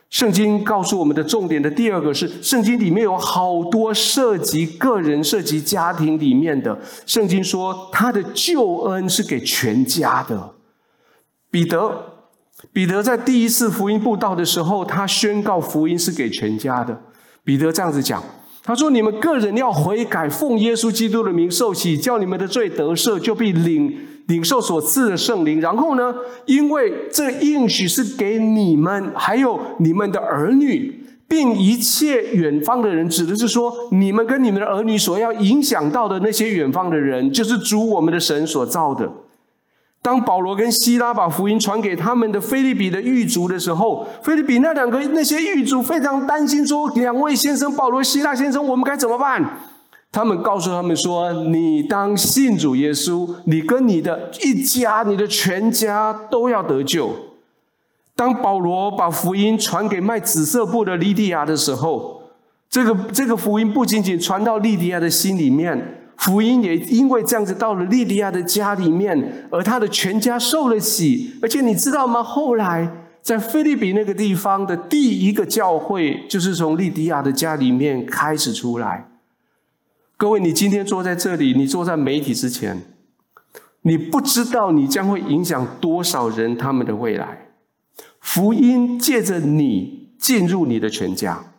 [0.10, 6.80] 圣经告诉我们的重点的第二个是，圣经里面有好多涉及个人、涉及家庭里面的。
[7.06, 10.54] 圣经说，他的救恩是给全家的。
[11.50, 12.11] 彼得，
[12.74, 17.02] 彼得在第一次福音布道的时候，他宣告福音是给全家的。
[17.44, 18.24] 彼得这样子讲，
[18.64, 23.98] 他说：“你们个人要悔改，奉耶稣基督的名受洗，叫你们的罪得赦，就必领。”
[24.28, 26.14] 领受所赐的圣灵，然后呢，
[26.46, 39.12] 因为这应许是给你们，还有你们的儿女，并一切远方的人，指的是说，你们跟你们的儿女所要影响到的那些远方的人，就是主我们的神所造的。
[40.04, 49.60] 当保罗跟希拉把福音传给他们的腓利比的狱卒的时候，腓利比那两个那些狱卒非常担心，说：“两位先生，保罗、希拉先生，我们该怎么办？”
[50.12, 57.12] 他们告诉他们说：“你当信主耶稣，你跟你的一家、你的全家都要得救。”
[58.16, 62.24] 当保罗把福音传给卖紫色布的利迪亚的时候，
[62.70, 71.34] 这个这个福音不仅仅传到利迪亚的心里面，福音也因为这样子到了利底亚的家里面，而他的全家受了洗。
[71.42, 72.22] 而且你知道吗？
[72.22, 79.10] 后来在腓立比那个地方的第一个教会，就是从利底亚的家里面开始出来。
[80.16, 82.84] 各位，你今天坐在这里，你坐在媒体之前，
[83.82, 87.48] 你不知道你将会影响多少人他们的未来。
[88.20, 91.51] 福音借着你进入你的全家。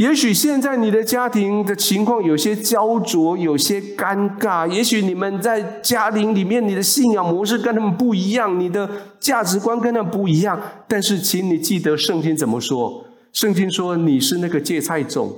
[0.00, 4.66] 也许现在你的家庭的情况有些焦灼，有些尴尬。
[4.66, 8.88] 也许你们在家庭里面，你的信仰模式跟他们不一样，你的
[9.20, 10.58] 价值观跟他们不一样。
[10.88, 13.04] 但是，请你记得圣经怎么说？
[13.30, 15.36] 圣经说你是那个芥菜种。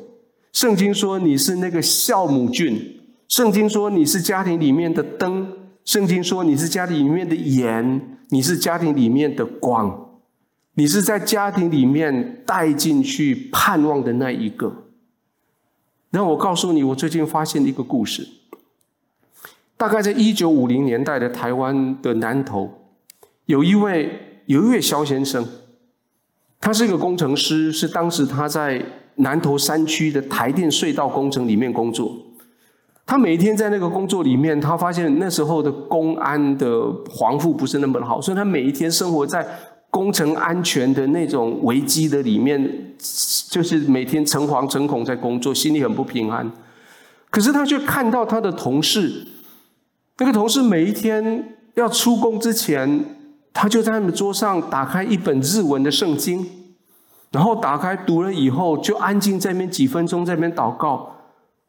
[0.53, 5.49] 圣经说你是那个酵母菌，圣经说你是家庭里面的灯，
[5.85, 10.02] 圣经说你是家庭里面的盐，你是家庭里面的光，
[10.75, 14.85] 你是在家庭里面带进去盼望的那一个。
[16.11, 18.29] 让我告诉你，我最近发现的一个故事，
[19.77, 22.71] 大概在一九五零年代的台湾的南投，
[23.47, 25.47] 有一位有一位萧先生，
[26.61, 28.85] 他是一个工程师，是当时他在。
[29.17, 32.17] 南投山区的台电隧道工程里面工作，
[33.05, 39.47] 他每天在那个工作里面，他发现那时候的公安的防护不是那么的好，所以他每一天生活在
[39.93, 42.97] 工程安全的那种危机的里面，
[43.51, 46.51] 就是每天诚惶诚恐在工作，心里很不平安。
[47.29, 49.27] 可是他却看到他的同事，
[50.17, 53.05] 那个同事每一天要出工之前，
[53.53, 56.47] 他就在他们桌上打开一本日文的圣经。
[57.31, 61.17] 然后打开读了以后，就安静在那边几分钟，在那边祷告。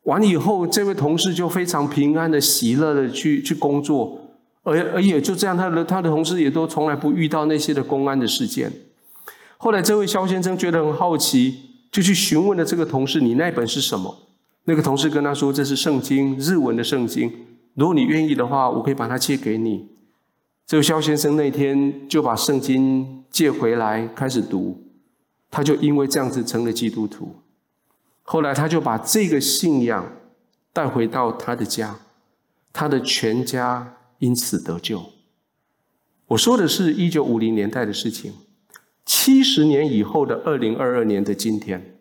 [0.04, 4.20] 完以后，这位同事就非常平安的、喜乐的去去工作，
[4.64, 8.72] 而而也就这样，他的他的同事也都从来不遇到那些的公安的事件。
[9.58, 11.58] 后来，这位肖先生觉得很好奇，
[11.92, 14.28] 就去询问了这个同事：“你那本是什么？”
[14.66, 17.32] 那个同事跟他说：“这是圣经，日文的圣经。
[17.76, 19.90] 如果你愿意的话，我可以把它借给你。”
[20.66, 24.82] 这个肖先生那天就把圣经借回来，开始读。
[25.52, 27.36] 他就因为这样子成了基督徒，
[28.24, 30.12] 后来他就把这个信仰
[30.74, 32.00] 带回到他的家，
[32.74, 35.12] 他的全家因此得救。
[36.28, 38.34] 我说的是一九五零年代的事情，
[39.06, 41.98] 七十年以后的二零二二年的今天，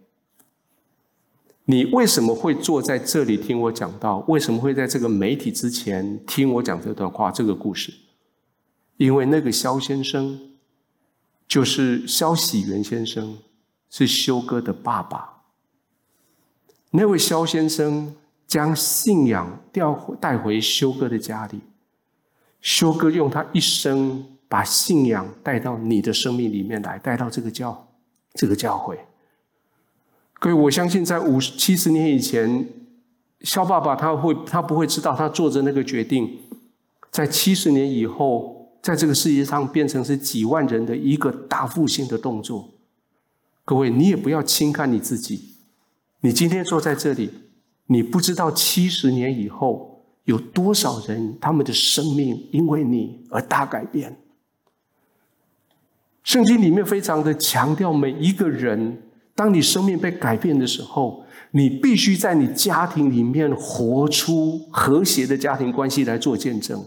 [1.64, 4.24] 你为什么会坐在这里听我讲道？
[4.28, 7.92] 为什么会在这个媒体之前听我讲这段话、这个故事？
[8.98, 10.48] 因为那个萧先生。
[11.48, 13.36] 就是萧喜元先生，
[13.90, 15.42] 是修哥的爸爸。
[16.92, 21.60] 那位萧先生将信仰调带回修哥的家里，
[22.62, 27.88] 修哥用他一生把信仰带到你的生命里面来，带到这个教
[28.32, 28.98] 这个教会。
[30.38, 32.66] 各位，我相信在五十七十年以前，
[33.42, 36.38] 萧爸爸他会他不会知道他做着那个决定，
[37.10, 38.60] 在七十年以后。
[38.82, 42.68] 在这个世界上变成是几万人的一个大复兴的动作，
[43.64, 45.54] 各位，你也不要轻看你自己。
[46.22, 47.30] 你今天坐在这里，
[47.86, 49.91] 你不知道七十年以后
[50.24, 54.16] 有多少人他们的生命因为你而大改变。
[56.22, 59.02] 圣经里面非常的强调，每一个人，
[59.34, 66.84] 当你生命被改变的时候，你必须在你家庭里面活出和谐的家庭关系来做见证。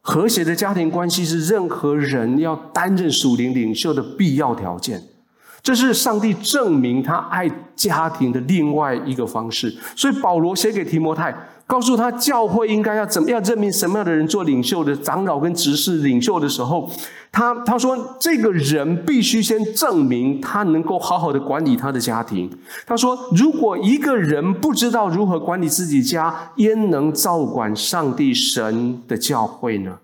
[0.00, 5.00] 和谐的家庭关系是任何人要担任属灵领袖的必要条件。
[5.62, 9.72] 这是上帝证明他爱家庭的另外一个方式。
[9.94, 11.32] 所以保罗写给提摩太，
[11.66, 16.90] 告诉他教会应该要怎么样任命什么样的人做领袖的长老跟执事领袖的时候，
[17.30, 22.50] 他他说这个人必须先证明他能够好好的管理他的家庭。
[22.84, 29.98] 他说，如果一个人不知道如何管理自己家，焉能照管上帝神的教会呢？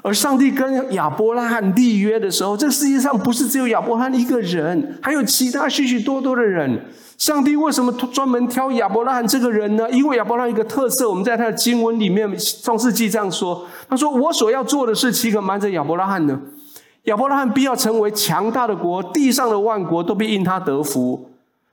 [0.00, 6.86] 而上帝跟亚伯拉罕立约的时候，这个世界上不是只有亚伯拉罕一个人，还有其他许许多多的人。
[7.18, 9.88] 上帝为什么专门挑亚伯拉罕这个人呢？
[9.90, 12.28] 因为亚伯拉罕一个特色，我们在他的经文里面，
[12.64, 16.40] 创世纪这样说：“他说，我所要做的事，岂可瞒着亚伯拉罕呢？
[17.04, 21.28] 亚伯拉罕必要成为强大的国，地上的万国都必因他得福。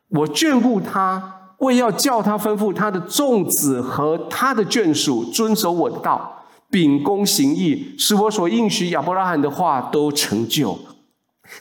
[0.10, 6.36] 我眷顾他，为要叫他吩咐他的众子和他的眷属遵守我的道。”
[6.70, 10.78] 秉公行义，使我所应许亚伯拉罕的话都成就。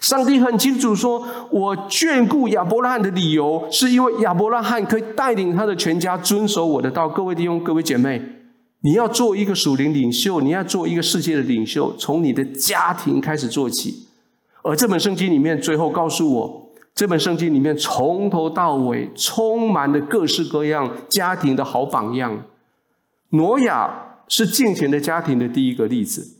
[0.01, 7.09] 上帝很清楚说，我眷顾亚伯拉罕的理由，是因为亚伯拉罕可以带领他的全家遵守我的道。
[7.09, 8.21] 各位弟兄、各位姐妹，
[8.83, 14.07] 你要做一个属灵领袖，你要做一个世界的领袖，从你的家庭开始做起。
[14.63, 22.43] 而这本圣经里面最后告诉我，这本圣经里面从头到尾充满了各式各样家庭的好榜样。
[23.31, 24.05] 挪亚。
[24.31, 26.37] 是敬虔的家庭的第一个例子。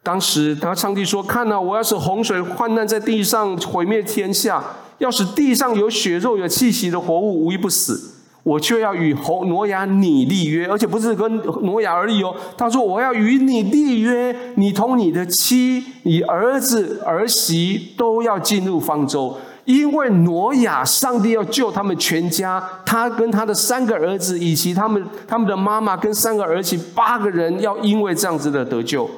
[0.00, 4.62] 当时，他上帝说：“看哪，我要使洪水患难在地上，毁灭天下，
[4.98, 8.14] 要使地上有血肉、有气息的活物无一不死。
[8.44, 12.32] 我却要与洪挪亚你立约，而且不是跟挪亚而已哦。
[12.56, 29.08] 他说：我要与你立约，你同你的妻、你儿子儿媳都要进入方舟。”因为挪亚，上帝要救他们全家，他跟他的三个儿子，以及他们他们的妈妈跟三个儿媳，八个人要因为这样子的得救。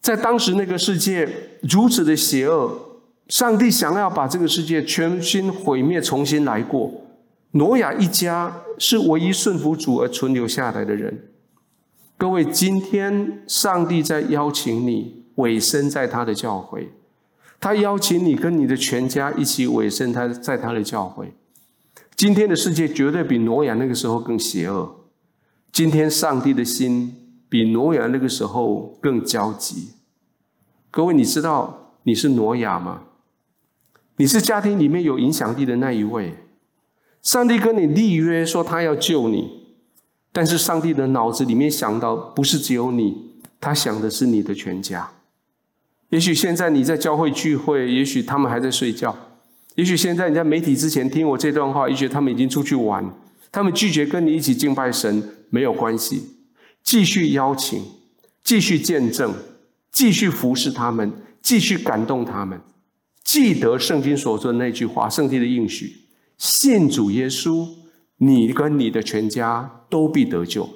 [0.00, 1.28] 在当时那个世界
[1.62, 2.72] 如此的邪恶，
[3.28, 6.90] 上帝想要把这个世界全心毁灭，重新来过。
[7.52, 11.26] 挪亚一家是唯一顺服主而存留下来的人。
[12.16, 16.90] 各位，今天上帝在邀请你委身在他的教会。
[17.60, 21.34] 他邀请你跟你的全家一起委身他在他的教会。
[22.14, 24.96] 今天的世界绝对比挪亚那个时候更邪恶。
[25.70, 27.14] 今天上帝的心
[27.48, 29.90] 比挪亚那个时候更焦急。
[30.90, 33.02] 各位，你知道你是挪亚吗？
[34.16, 36.34] 你是家庭里面有影响力的那一位。
[37.22, 39.66] 上帝跟你立约说他要救你，
[40.32, 45.10] 但是上帝的脑子里面想到不是只有你，他想的是你的全家。
[46.10, 49.10] 也许现在你在教会聚会，也许他们还在睡觉；
[49.74, 53.04] 也许现在你在媒体之前听我这段话，也许他们已经出去玩。
[53.52, 56.36] 他们拒绝跟你一起敬拜神，没有关系，
[56.82, 57.82] 继续邀请，
[58.42, 59.34] 继续见证，
[59.92, 62.58] 继续服侍他们，继续感动他们。
[63.22, 65.94] 记得圣经所说的那句话，圣经的应许：
[66.38, 67.68] 信主耶稣，
[68.16, 70.68] 你跟你的全家都必得救。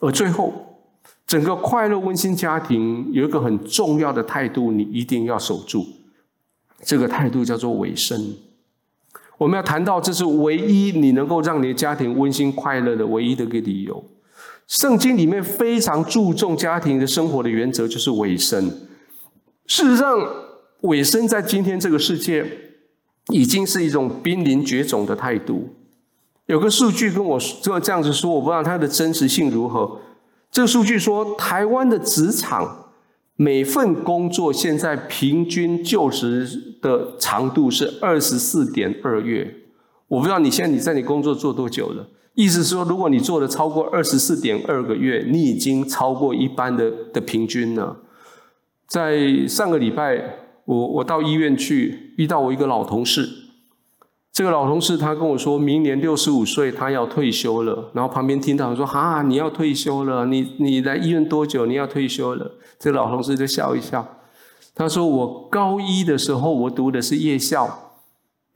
[0.00, 0.75] 而最后。
[1.26, 5.84] 整个快乐温馨家庭有一个很重要的态度，你一定要守住。
[6.82, 8.36] 这个态度叫做委身。
[9.38, 14.04] 我们要谈到，这是唯一你能够让你的家庭温馨快乐的唯一的一个理由。
[14.66, 18.68] 圣经里面非常注重家庭的生活的原则，就是委身。
[19.66, 20.18] 事实上，
[20.82, 22.46] 委身在今天这个世界
[23.28, 25.74] 已经是一种濒临绝种的态度。
[26.46, 30.00] 有个数据跟我这这样子说，我不知道它的真实性如何。
[30.50, 32.92] 这个数据说，台湾的职场
[33.36, 39.54] 每份工作现在平均就职的长度是二十四点二月。
[40.08, 42.08] 我不知道你现在你在你工作做多久了？
[42.34, 47.96] 意思是说，如果你做了超过二十四点二个月，你已经超过一般的的平均了。
[48.86, 53.45] 在上个礼拜，我我到医院去，遇到我一个老同事。
[54.36, 57.90] 这个老同事他跟我说，明年六十五岁，他要退休了。
[57.94, 60.26] 然后旁边听到说：“哈，你要退休了？
[60.26, 61.64] 你你来医院多久？
[61.64, 64.06] 你要退休了？”这个老同事就笑一笑。
[64.74, 67.94] 他说：“我高一的时候，我读的是夜校，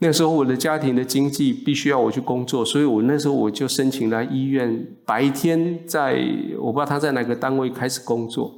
[0.01, 6.23] 那时候我的家庭的经济必须要我去工作，所以我那时候我就申请来医院，白天在
[6.59, 8.53] 我不知道他在哪个单位开始工作。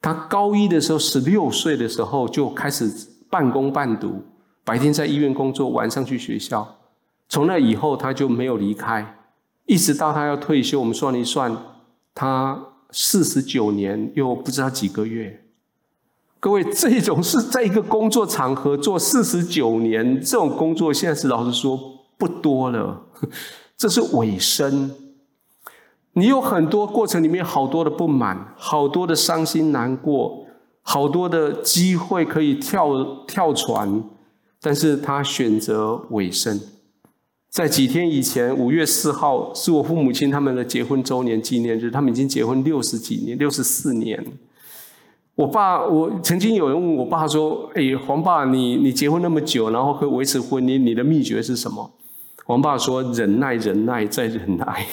[0.00, 2.90] 他高一的时候，十六岁的时候就开始
[3.28, 4.22] 半工半读。”
[4.68, 6.76] 白天在医院工作，晚上去学校。
[7.26, 9.16] 从那以后，他就没有离开，
[9.64, 10.78] 一直到他要退休。
[10.78, 11.56] 我们算一算，
[12.14, 15.42] 他四十九年又不知道几个月。
[16.38, 21.80] 各位，这种是在一个工作场合做四十九年，这种工作现在是老实说
[22.18, 23.06] 不多了。
[23.74, 24.90] 这是尾声。
[26.12, 30.44] 你有很多过程里面好多的不满，好多的伤心难过，
[30.82, 34.02] 好多的机会可以跳跳船，
[34.60, 36.60] 但是他选择委身。
[37.50, 44.24] 在几天以前，五月四号是我父母亲他们的结婚周年纪念日，他们已经结婚六十几年，六十四年。
[45.34, 51.90] 我爸，我曾经有人问我爸说：“哎，黄爸，你你结婚那么久，然后可以维持婚姻，你的秘诀是什么？”
[52.44, 54.86] 黄爸说：“忍耐，忍耐，再忍耐。”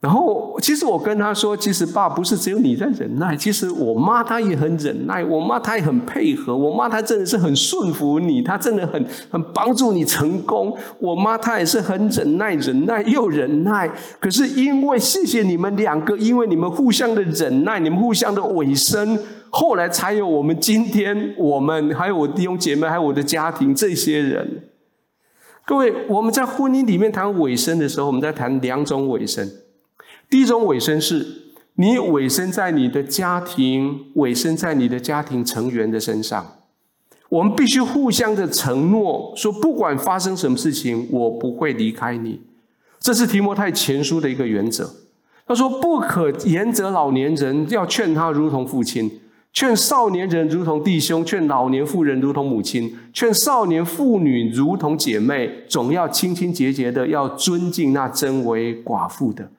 [0.00, 10.72] 然后，其实我跟他说：“其实爸不是只有你在忍耐，其实我妈她也很忍耐，我妈她也很配合，我妈她真的是很顺服你，她真的很很帮助你成功。
[11.00, 13.90] 我妈她也是很忍耐，忍耐又忍耐。
[14.20, 19.18] 可是因为谢谢你们两个，因为你们互相的忍耐，你们互相的委身，
[19.50, 24.62] 后来才有我们今天，我们还有我弟兄姐妹，还有我的家庭这些人。
[25.66, 29.44] 各位，我们在婚姻里面谈尾声的时候，我们在谈两种尾声。”
[30.30, 31.26] 第一种委身是，
[31.76, 36.58] 你委身在你的家庭，委身在你的家庭成员的身上。
[37.30, 42.40] 我们必须互相的承诺，说不管发生什么事情，我不会离开你。
[43.00, 44.90] 这是提摩太前书的一个原则。
[45.46, 49.08] 他说：“不可言责老年人，要劝他如同父亲；
[49.50, 55.64] 劝少年人如同弟兄；劝老年妇人如同母亲；劝少年妇女如同姐妹。
[55.66, 59.50] 总要清清洁洁的，要尊敬那真为寡妇的。”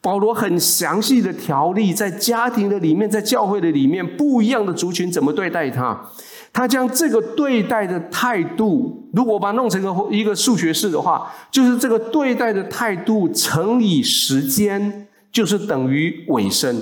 [0.00, 6.10] 保罗很详细的条例，在家庭的里面，在教会的里面，不一样的族群怎么对待他？
[6.52, 16.80] 他将这个对待的态度，如果把它弄成个一个数学式的话，就是这个对待的态度乘以时间，就是等于尾声。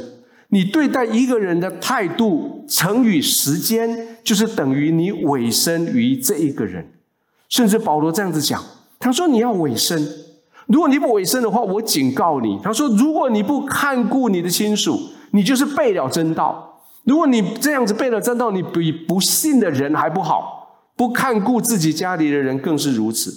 [0.51, 6.93] 你对待一个人的态度乘以时间，就是等于你尾身于这一个人。
[7.49, 8.63] 甚至保罗这样子讲，
[8.99, 10.09] 他说：“你要尾身。”
[10.67, 12.59] 如果你不委身的话，我警告你。
[12.62, 14.99] 他说：“如果你不看顾你的亲属，
[15.31, 16.81] 你就是背了真道。
[17.05, 23.33] 如果你这样子背了真道，你比不信的人还不好，不看顾自己家里的人更是如此。”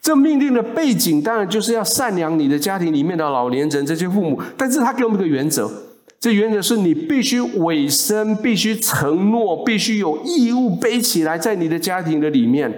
[0.00, 4.40] 这命令的背景当然就是要赡养你的家庭里面的老年人，这些父母。
[4.56, 5.70] 但是他给我们一个原则，
[6.18, 12.72] 这原则是你必须委身，必须承诺，必须有义务背起来，在你的家庭的里面。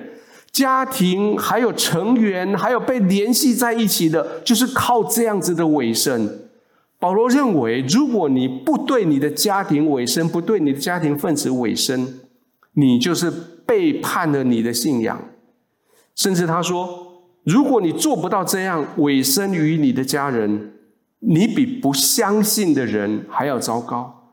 [0.56, 6.48] 家庭还有成员，还有被联系在一起的，就是靠这样子的委身。
[6.98, 12.20] 保罗认为，如果你不对你的家庭委身，不对你的家庭分子委身，
[12.72, 13.30] 你就是
[13.66, 15.20] 背叛了你的信仰。
[16.14, 20.72] 甚至他说，如果你做不到这样委身于你的家人，
[21.18, 24.32] 你比不相信的人还要糟糕。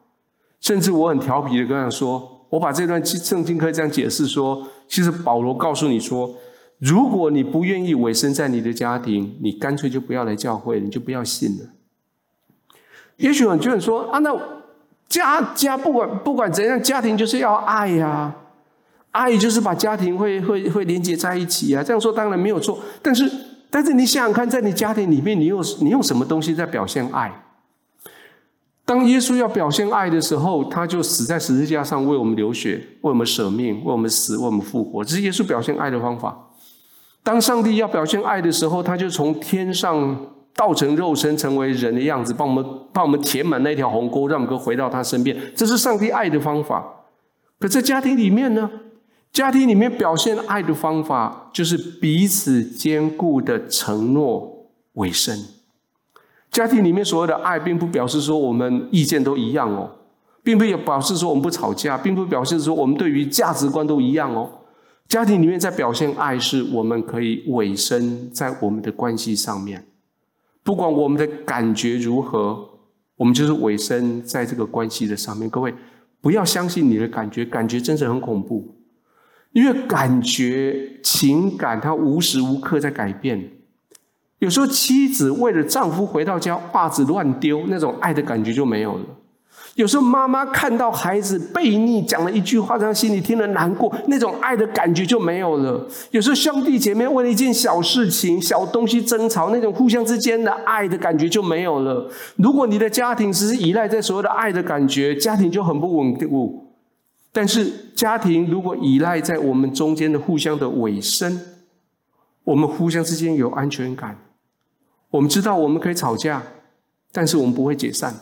[0.61, 4.67] 甚至我很调皮的跟他说，我把这段圣经可以这样解释说。
[4.87, 6.35] 其实保罗告诉你说，
[6.77, 11.65] 如果你不愿意委身在你的家庭，你干脆就不要来教会，你就不要信了。
[13.17, 14.31] 也许很多人说啊，那
[15.07, 18.35] 家家不管不管怎样，家庭就是要爱呀、
[19.09, 21.81] 爱就是把家庭会会会连接在一起啊。
[21.81, 23.27] 这样说当然没有错，但是
[23.71, 27.42] 但是你想想看，在你家庭里面，你有你用什么东西在表现爱？
[28.85, 35.03] 当耶稣要表现爱的时候，他就死在十字架上为我们流血，为我们舍命，为我们死，为我们复活。
[35.03, 36.49] 这是耶稣表现爱的方法。
[37.23, 45.35] 当上帝要表现爱的时候，他就从天上道成肉身，成为人的样子，帮我们帮我们填满那条鸿沟，让我们回到他身边。
[45.55, 46.85] 这是上帝爱的方法。
[47.59, 48.69] 可在家庭里面呢？
[49.31, 55.35] 家庭里面表现爱的方法，就是彼此坚固的承诺为生。
[56.53, 59.89] 家庭里面所有的爱，并不表示说我们意见都一样哦，
[60.43, 64.47] 并不表示说我们不吵架，并不表示说我们对于价值观都一样哦。
[65.07, 69.83] 家庭里面在表现爱，是我们可以委身在我们的关系上面，
[70.63, 72.69] 不管我们的感觉如何，
[73.17, 75.49] 我们就是委身在这个关系的上面。
[75.49, 75.73] 各位
[76.21, 78.75] 不要相信你的感觉，感觉真是很恐怖，
[79.53, 83.49] 因为感觉、情感它无时无刻在改变。
[84.39, 89.05] 有时候妻子为了丈夫回到家袜子乱丢，那种爱的感觉就没有了。
[89.75, 95.87] 有时候妈妈看到孩子背逆讲了一句话，让心里听了难过，那种爱的感觉就没有了。
[96.11, 102.07] 有时候兄弟姐妹为了一件小事情、小东西争吵，那种互相之间的爱的感觉就没有了。
[102.35, 106.67] 如果你的家庭只是依赖在所有的爱的感觉，家庭就很不稳固。
[107.31, 107.65] 但是
[107.95, 111.39] 家庭如果依赖在我们中间的互相的委身，
[112.45, 114.17] 我们互相之间有安全感。
[115.11, 116.41] 我们知道我们可以吵架，
[117.11, 118.13] 但是我们不会解散。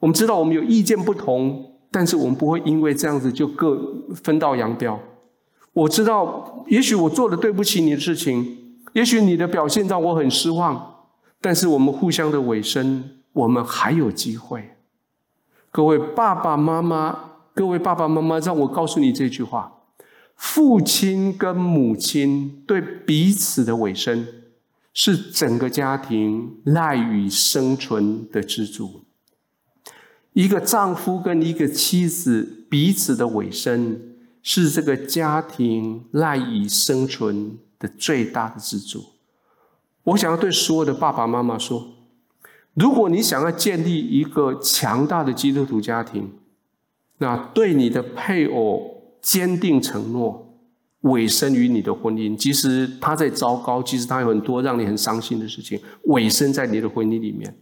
[0.00, 3.78] 我们知道我们有意见不同，但是我们不会因为这样子就各
[4.14, 4.98] 分道扬镳。
[5.72, 11.04] 我知道，也许我做了对不起你的事情，也许你的表现让我很失望，
[11.40, 14.76] 但是我们互相的委身，我们还有机会。
[15.70, 17.16] 各位爸爸妈妈，
[17.54, 19.77] 各位爸爸妈妈，让我告诉你这句话：
[20.38, 24.26] 父亲跟母亲对彼此的委身，
[24.94, 29.02] 是整个家庭赖以生存的支柱。
[30.32, 39.04] 一个丈夫跟一个妻子彼此的委身，是这个家庭赖以生存的最大的支柱。
[40.04, 41.96] 我想要对所有的爸爸妈妈说：
[42.74, 46.30] 如果你想要建立一个强大的基督徒家庭，
[47.18, 48.97] 那对你的配偶
[49.28, 50.58] 坚定承诺，
[51.02, 57.54] 委身于你的婚姻，即使他在糟糕，即使他有很多让你很伤心的事情，委身在你的婚姻里面。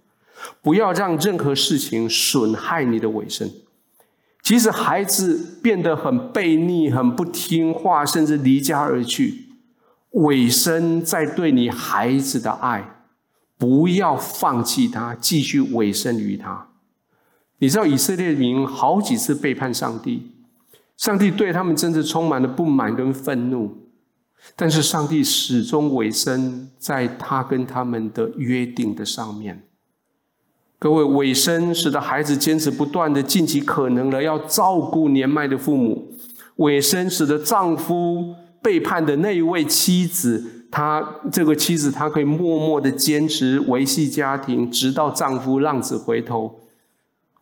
[0.63, 3.51] 不要让任何事情损害你的委身。
[4.45, 9.47] 即使孩子变得很悖逆、很不听话，甚至离家而去，
[10.11, 13.09] 委身在对你孩子的爱，
[13.59, 16.69] 不要放弃他，继续委身于他。
[17.59, 20.31] 你知道以色列民好几次背叛上帝，
[20.97, 23.71] 上帝对他们真的充满了不满跟愤怒，
[24.55, 29.63] 但是上帝始终委身在他跟他们的约定的上面。
[30.79, 36.13] 各位，委身使得孩子坚持不断的尽其可能的要照顾年迈的父母；
[36.57, 46.61] 委身使得丈夫背叛的那一位妻子，她这个妻子她可以默默的坚持维系家庭，直到丈夫浪子回头。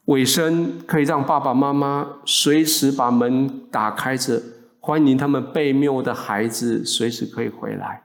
[0.06, 4.42] 尾声可以让爸爸妈妈随时把门打开着，
[4.78, 8.04] 欢迎他们被谬的孩子随时可以回来。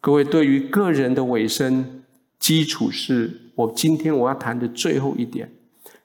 [0.00, 2.02] 各位，对于个人的尾声，
[2.38, 3.42] 基础是。
[3.56, 5.50] 我今天我要谈的最后一点，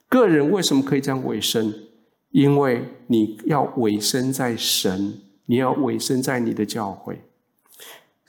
[0.07, 1.73] 个人为什么可以这样尾声？
[2.29, 7.21] 因为你要尾声在神，你要尾声在你的教会。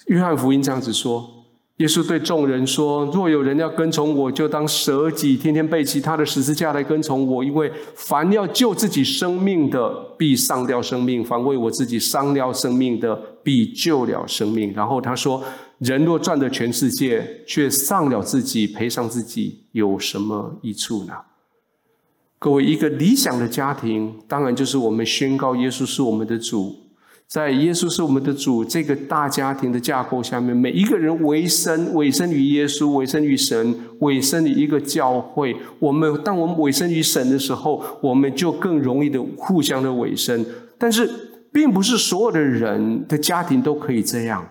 [0.07, 1.42] 约翰福音这样子说：
[1.79, 7.43] 耶稣对众人说：“若有人要跟从我，就当舍己，天天背起他的十字架来跟从我。
[7.43, 15.43] 因为凡要救自己生命的，必丧掉生命；凡为我自己丧掉生命的，必救了生命。”然后他说。
[15.79, 21.15] 人若赚得全世界，却丧了自己，赔上自己，有什么益处呢？
[22.39, 26.82] 各位，一个理想的家庭，当然就是我们宣告耶稣是我们的主，
[27.27, 35.57] 在耶稣是我们的主这个大家庭的架构下面，每一个人委身委身于耶稣，委身于神，委身于一个教会。
[35.79, 40.45] 我们当我们委身于神的时候，我们就更容易的互相的委身。
[40.77, 41.09] 但是，
[41.51, 44.47] 并不是所有的人的家庭都可以这样。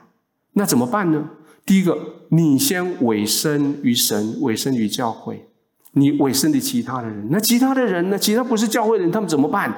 [0.54, 1.30] 那怎么办呢？
[1.64, 1.96] 第一个，
[2.30, 5.46] 你先委身于神，委身于教会，
[5.94, 7.28] 你委身于其他的人。
[7.30, 8.18] 那其他的人呢？
[8.18, 9.72] 其他不是教会的人，他们怎么办？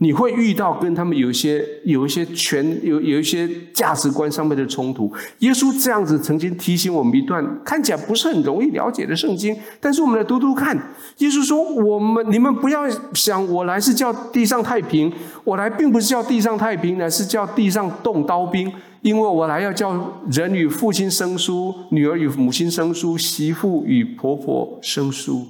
[0.00, 5.12] 你会遇到跟他们有一些、有一些权、有有一些价值观上面的冲突。
[5.40, 10.76] 耶稣这样子曾经提醒我们一段看起来不是很容易了解的圣经，但是我们来读读看。
[11.18, 18.72] 耶稣说：“我们你们不要想我来是叫地上太平，我来并不是叫地上太平，乃是叫地上动刀兵。
[19.02, 25.46] 因为我来要叫人与父亲生疏，女儿与母亲生疏，媳妇与婆婆生疏。”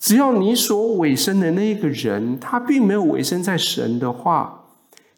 [0.00, 4.64] 只要你所委身的那一个人，他并没有委身在神的话，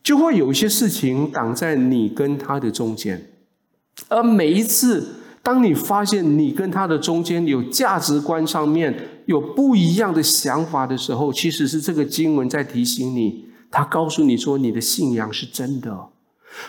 [0.02, 3.30] 就会有一些事情挡在你跟他的中间。
[4.08, 16.08] 而每一次，当你发现你跟他的中间有价值观上面有不一样的想法的时候，其实是这个经文在提醒你，他告诉你说你的信仰是真的。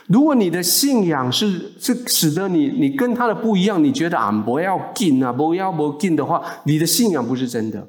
[0.07, 7.87] 如果你的信仰是是使得你你跟他的不一样，你觉得啊不要紧啊不要不紧的话，你的信仰不是真的。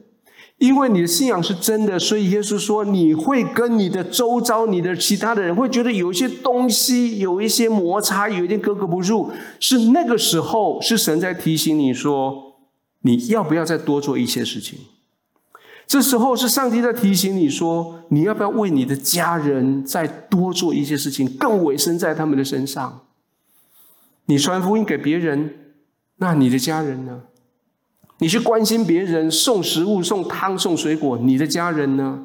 [0.64, 9.30] 因为你的信仰是真的，所以耶稣说，你会跟你的周遭、你的其他的人会觉得有一些东西有一些摩擦，有一点格格不入。
[9.60, 12.54] 是那个时候，是神在提醒你说，
[13.02, 14.78] 你要不要再多做一些事情？
[15.86, 23.02] 这时候是上帝在提醒你说，你要不要为你的家人再多做一些事情，更委身在他们的身上？
[24.24, 25.74] 你传福音给别人，
[26.16, 27.24] 那你的家人呢？
[28.18, 32.20] 你去关心别人，送食物、送汤、送水果，你的家人呢？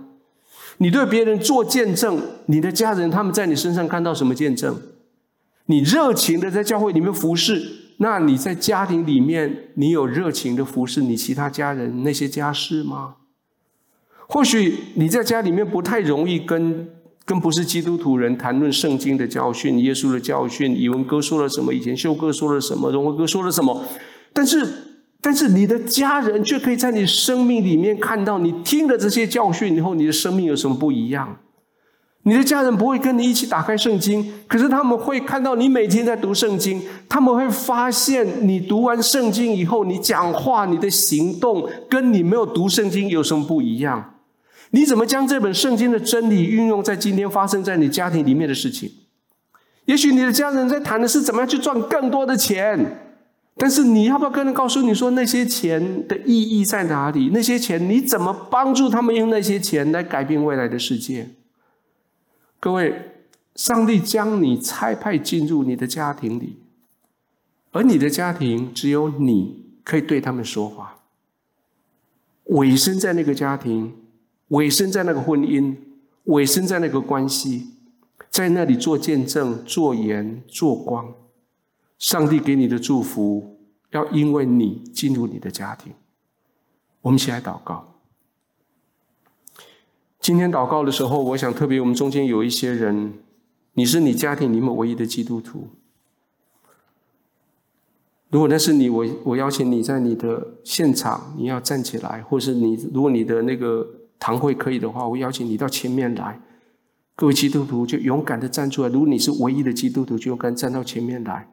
[0.78, 4.80] 你对别人做见证，你的家人他们在你身上看到什么见证？
[5.66, 7.62] 你热情的在教会里面服侍，
[7.98, 13.16] 那你在家庭里面，你有热情的服侍你其他家人那些家事吗？
[14.28, 16.88] 或许你在家里面不太容易跟
[17.26, 20.80] 跟不是基督徒人谈论圣经的教训、耶稣的教训。
[20.80, 21.74] 以文哥说了什么？
[21.74, 22.90] 以前秀哥说了什么？
[22.92, 23.84] 荣和哥说了什么？
[24.32, 24.86] 但是。
[25.22, 31.38] 但是你的家人却可以在你生命里面看到，你听了这些教训以后，你的生命有什么不一样？
[32.24, 44.16] 你的家人不会跟你一起打开圣经，可是他们会看到你每天在读圣经，他们会发现你读完圣经以后，你讲话、你的行动跟你没有读圣经有什么不一样？
[44.72, 48.92] 你怎么将这本圣经的真理运用在今天发生在你家庭里面的事情？
[49.86, 53.09] 也许你的家人在谈的是怎么样去赚更多的钱。
[53.60, 57.30] 但是你要不要跟人告诉你说那些钱的意义在哪里？
[57.34, 61.32] 那些钱你怎么帮助他们用那些钱来改变未来的世界？
[62.62, 63.12] 各位，
[63.56, 66.56] 上帝将你差派进入你的家庭里，
[67.72, 71.02] 而你的家庭只有你可以对他们说话。
[72.46, 73.94] 委身在那个家庭，
[74.48, 75.76] 委身在那个婚姻，
[76.24, 77.68] 委身在那个关系，
[78.30, 81.14] 在那里做见证、做盐、做光。
[82.00, 83.60] 上帝给你的祝福，
[83.92, 85.94] 要因为你进入你的家庭。
[87.02, 87.96] 我们一起来祷告。
[90.20, 93.14] 今天祷告的时候，我想特别，我们中间有一些人，
[93.74, 95.68] 你是你家庭里面唯一的基督徒。
[98.30, 103.86] 如果那是你，我我邀请你在你的现场，你要站起来，或是你，如果你的那个
[104.20, 106.40] 堂会可以的话，我邀请你到前面来。
[107.16, 108.90] 各位基督徒就勇敢的站出来。
[108.90, 111.50] 如果你是唯一的基督徒，就勇敢站到前面来。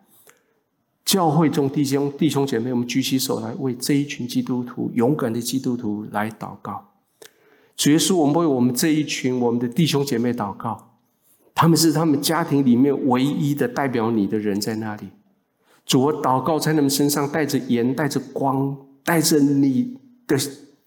[1.06, 6.88] 教会中弟兄弟兄姐妹，我们举起手来为这一群基督徒、勇敢的基督徒来祷告。
[7.76, 10.96] 主耶稣，我们为我们这一群我们的弟兄姐妹祷告，
[11.54, 15.08] 他们是他们家庭里面唯一的代表你的人在那里。
[15.84, 19.96] 主，我祷告在他们身上带着盐、带着光、带着你
[20.26, 20.36] 的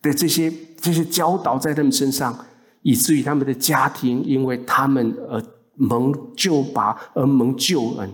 [0.02, 0.52] 的这些
[0.82, 2.38] 这些教导在他们身上，
[2.82, 5.42] 以至于他们的家庭因为他们而
[5.76, 8.10] 蒙救拔，而蒙救恩。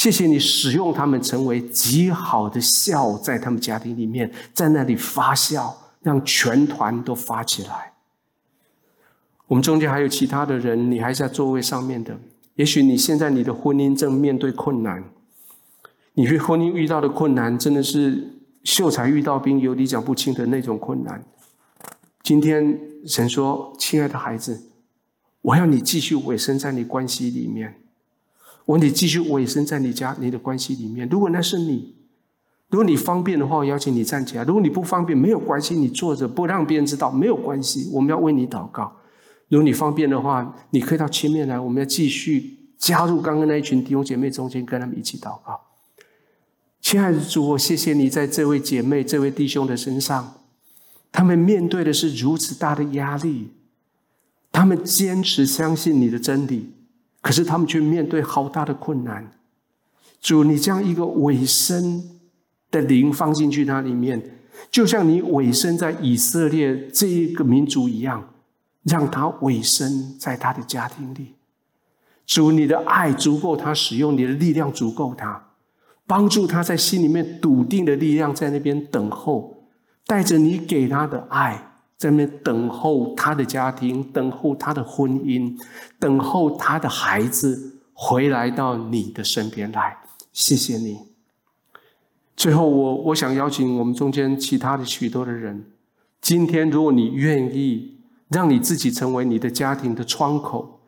[0.00, 7.92] 谢谢你使用他们成为极好的笑，在他们家庭里面，在那里发笑，让全团都发起来。
[9.46, 12.18] 我们中间还有其他的人，你还在座位上面的，
[12.54, 15.04] 也许你现在你的婚姻正面对困难，
[16.14, 21.22] 你对婚姻遇到的困难真的是秀才遇到兵，有理讲不清的那种困难。
[22.22, 24.62] 今天神说：“亲爱的孩子，
[25.42, 27.74] 我要你继续委身在你关系里面。”
[28.70, 31.08] 我你继续委身在你家你的关系里面。
[31.08, 31.94] 如果那是你，
[32.68, 37.90] 如果你方便的话，我邀请你站起来；如果你不方便，没有关系，你坐着不让别人知道没有关系。
[37.92, 38.96] 我们要为你祷告。
[39.48, 41.58] 如果你方便的话，你可以到前面来。
[41.58, 45.60] 我们要继续加入刚刚那一群弟兄姐妹中间，跟他们一起祷告。
[46.80, 50.34] 亲爱的主，我谢谢你在这位姐妹、这位弟兄的身上，
[51.10, 53.50] 他们面对的是如此大的压力，
[54.52, 56.70] 他们坚持相信你的真理。
[57.20, 59.32] 可是他们却面对好大的困难。
[60.20, 62.02] 主，你将一个委身
[62.70, 64.38] 的灵放进去那里面，
[64.70, 68.32] 就像你委身在以色列这一个民族一样，
[68.84, 71.34] 让他委身在他的家庭里。
[72.26, 75.48] 主，你的爱足够他使用，你的力量足够他，
[76.06, 79.64] 帮助他在心里面笃定的力量在那边等候，
[80.06, 81.69] 带着你给他的爱。
[82.00, 85.54] 在那等候他的家庭，等候他的婚姻，
[85.98, 89.98] 等候他的孩子回来到你的身边来。
[90.32, 91.00] 谢谢你。
[92.34, 95.66] 最后，我我想邀请我们中间其他的许多的人，
[96.22, 97.98] 今天如果你愿意，
[98.30, 100.79] 让你自己成为你的家庭的窗口。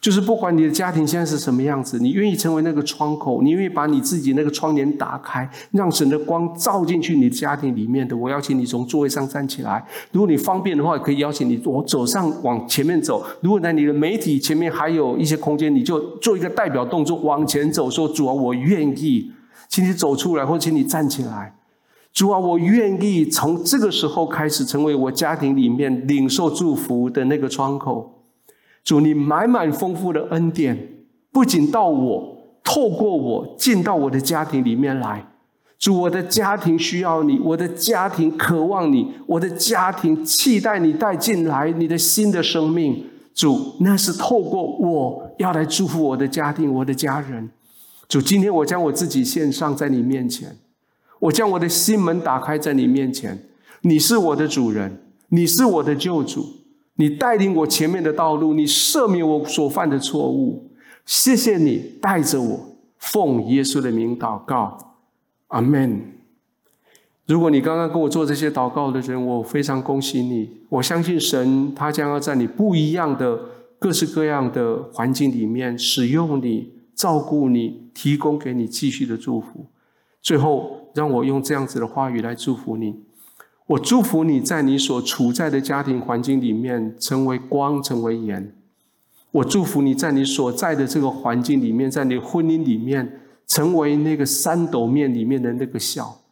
[0.00, 8.16] 就是不管你的家庭现在是什么样子，你愿意成为那个窗口，你愿意把你自己那个窗帘打开，让神的光照进去你的家庭里面的。
[8.16, 13.22] 我邀请你从座位上站起来，如果你方便的话，可以邀请你我走上往前面走。
[13.42, 19.30] 如果在你的媒体前面还有一些空间，你就做一个代表动作往前走，说：“主啊，我愿意，
[19.68, 21.54] 请你走出来，或请你站起来。
[22.10, 28.16] 主啊，我愿意从这个时候开始成为我家庭里面领受祝福的那个窗口。”
[28.82, 30.88] 主，你满满丰富的恩典，
[31.30, 35.26] 不仅到我，透过我进到我的家庭里面来。
[35.78, 43.06] 主，我的家庭需要你，我的家庭渴望你，我的家庭期待你带进来你的新的生命。
[43.32, 47.48] 主，那是透过我要来祝福我的家庭，我的家人。
[48.08, 50.56] 主，今天我将我自己献上在你面前，
[51.20, 53.38] 我将我的心门打开在你面前。
[53.82, 56.44] 你是我的主人，你是我的救主。
[57.00, 60.70] 你带领我前面的道路，你赦免我所犯的错误，
[61.06, 64.96] 谢谢你带着我，奉耶稣的名祷告，
[65.46, 66.02] 阿门。
[67.26, 70.50] 如果你刚刚跟我做这些祷告的人，我非常恭喜你。
[70.68, 73.40] 我相信神，他将要在你不一样的
[73.78, 79.64] 各式各样的环境里面使用你，照顾你，提供给你继续的祝福。
[80.20, 82.96] 最后，让我用这样子的话语来祝福你。
[83.70, 88.52] 我祝福你在你所处在的家庭环境里面成为光，成为盐。
[89.30, 96.22] 我祝福你在你所在的这个环境里面，在你婚姻里面，成为那个三斗面里面的那个笑。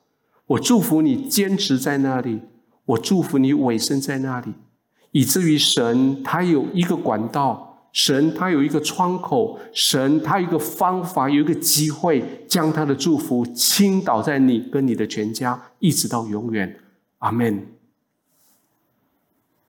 [0.46, 2.40] 我祝福你坚持在那里，
[2.86, 4.54] 我祝福你委身在那里，
[5.12, 16.76] 以至于神他有一个管道，神他有一个窗口，神他有一个方法，有一个机会，将他的祝福倾倒在你跟你的全家，一直到永远。
[17.18, 17.77] 阿门。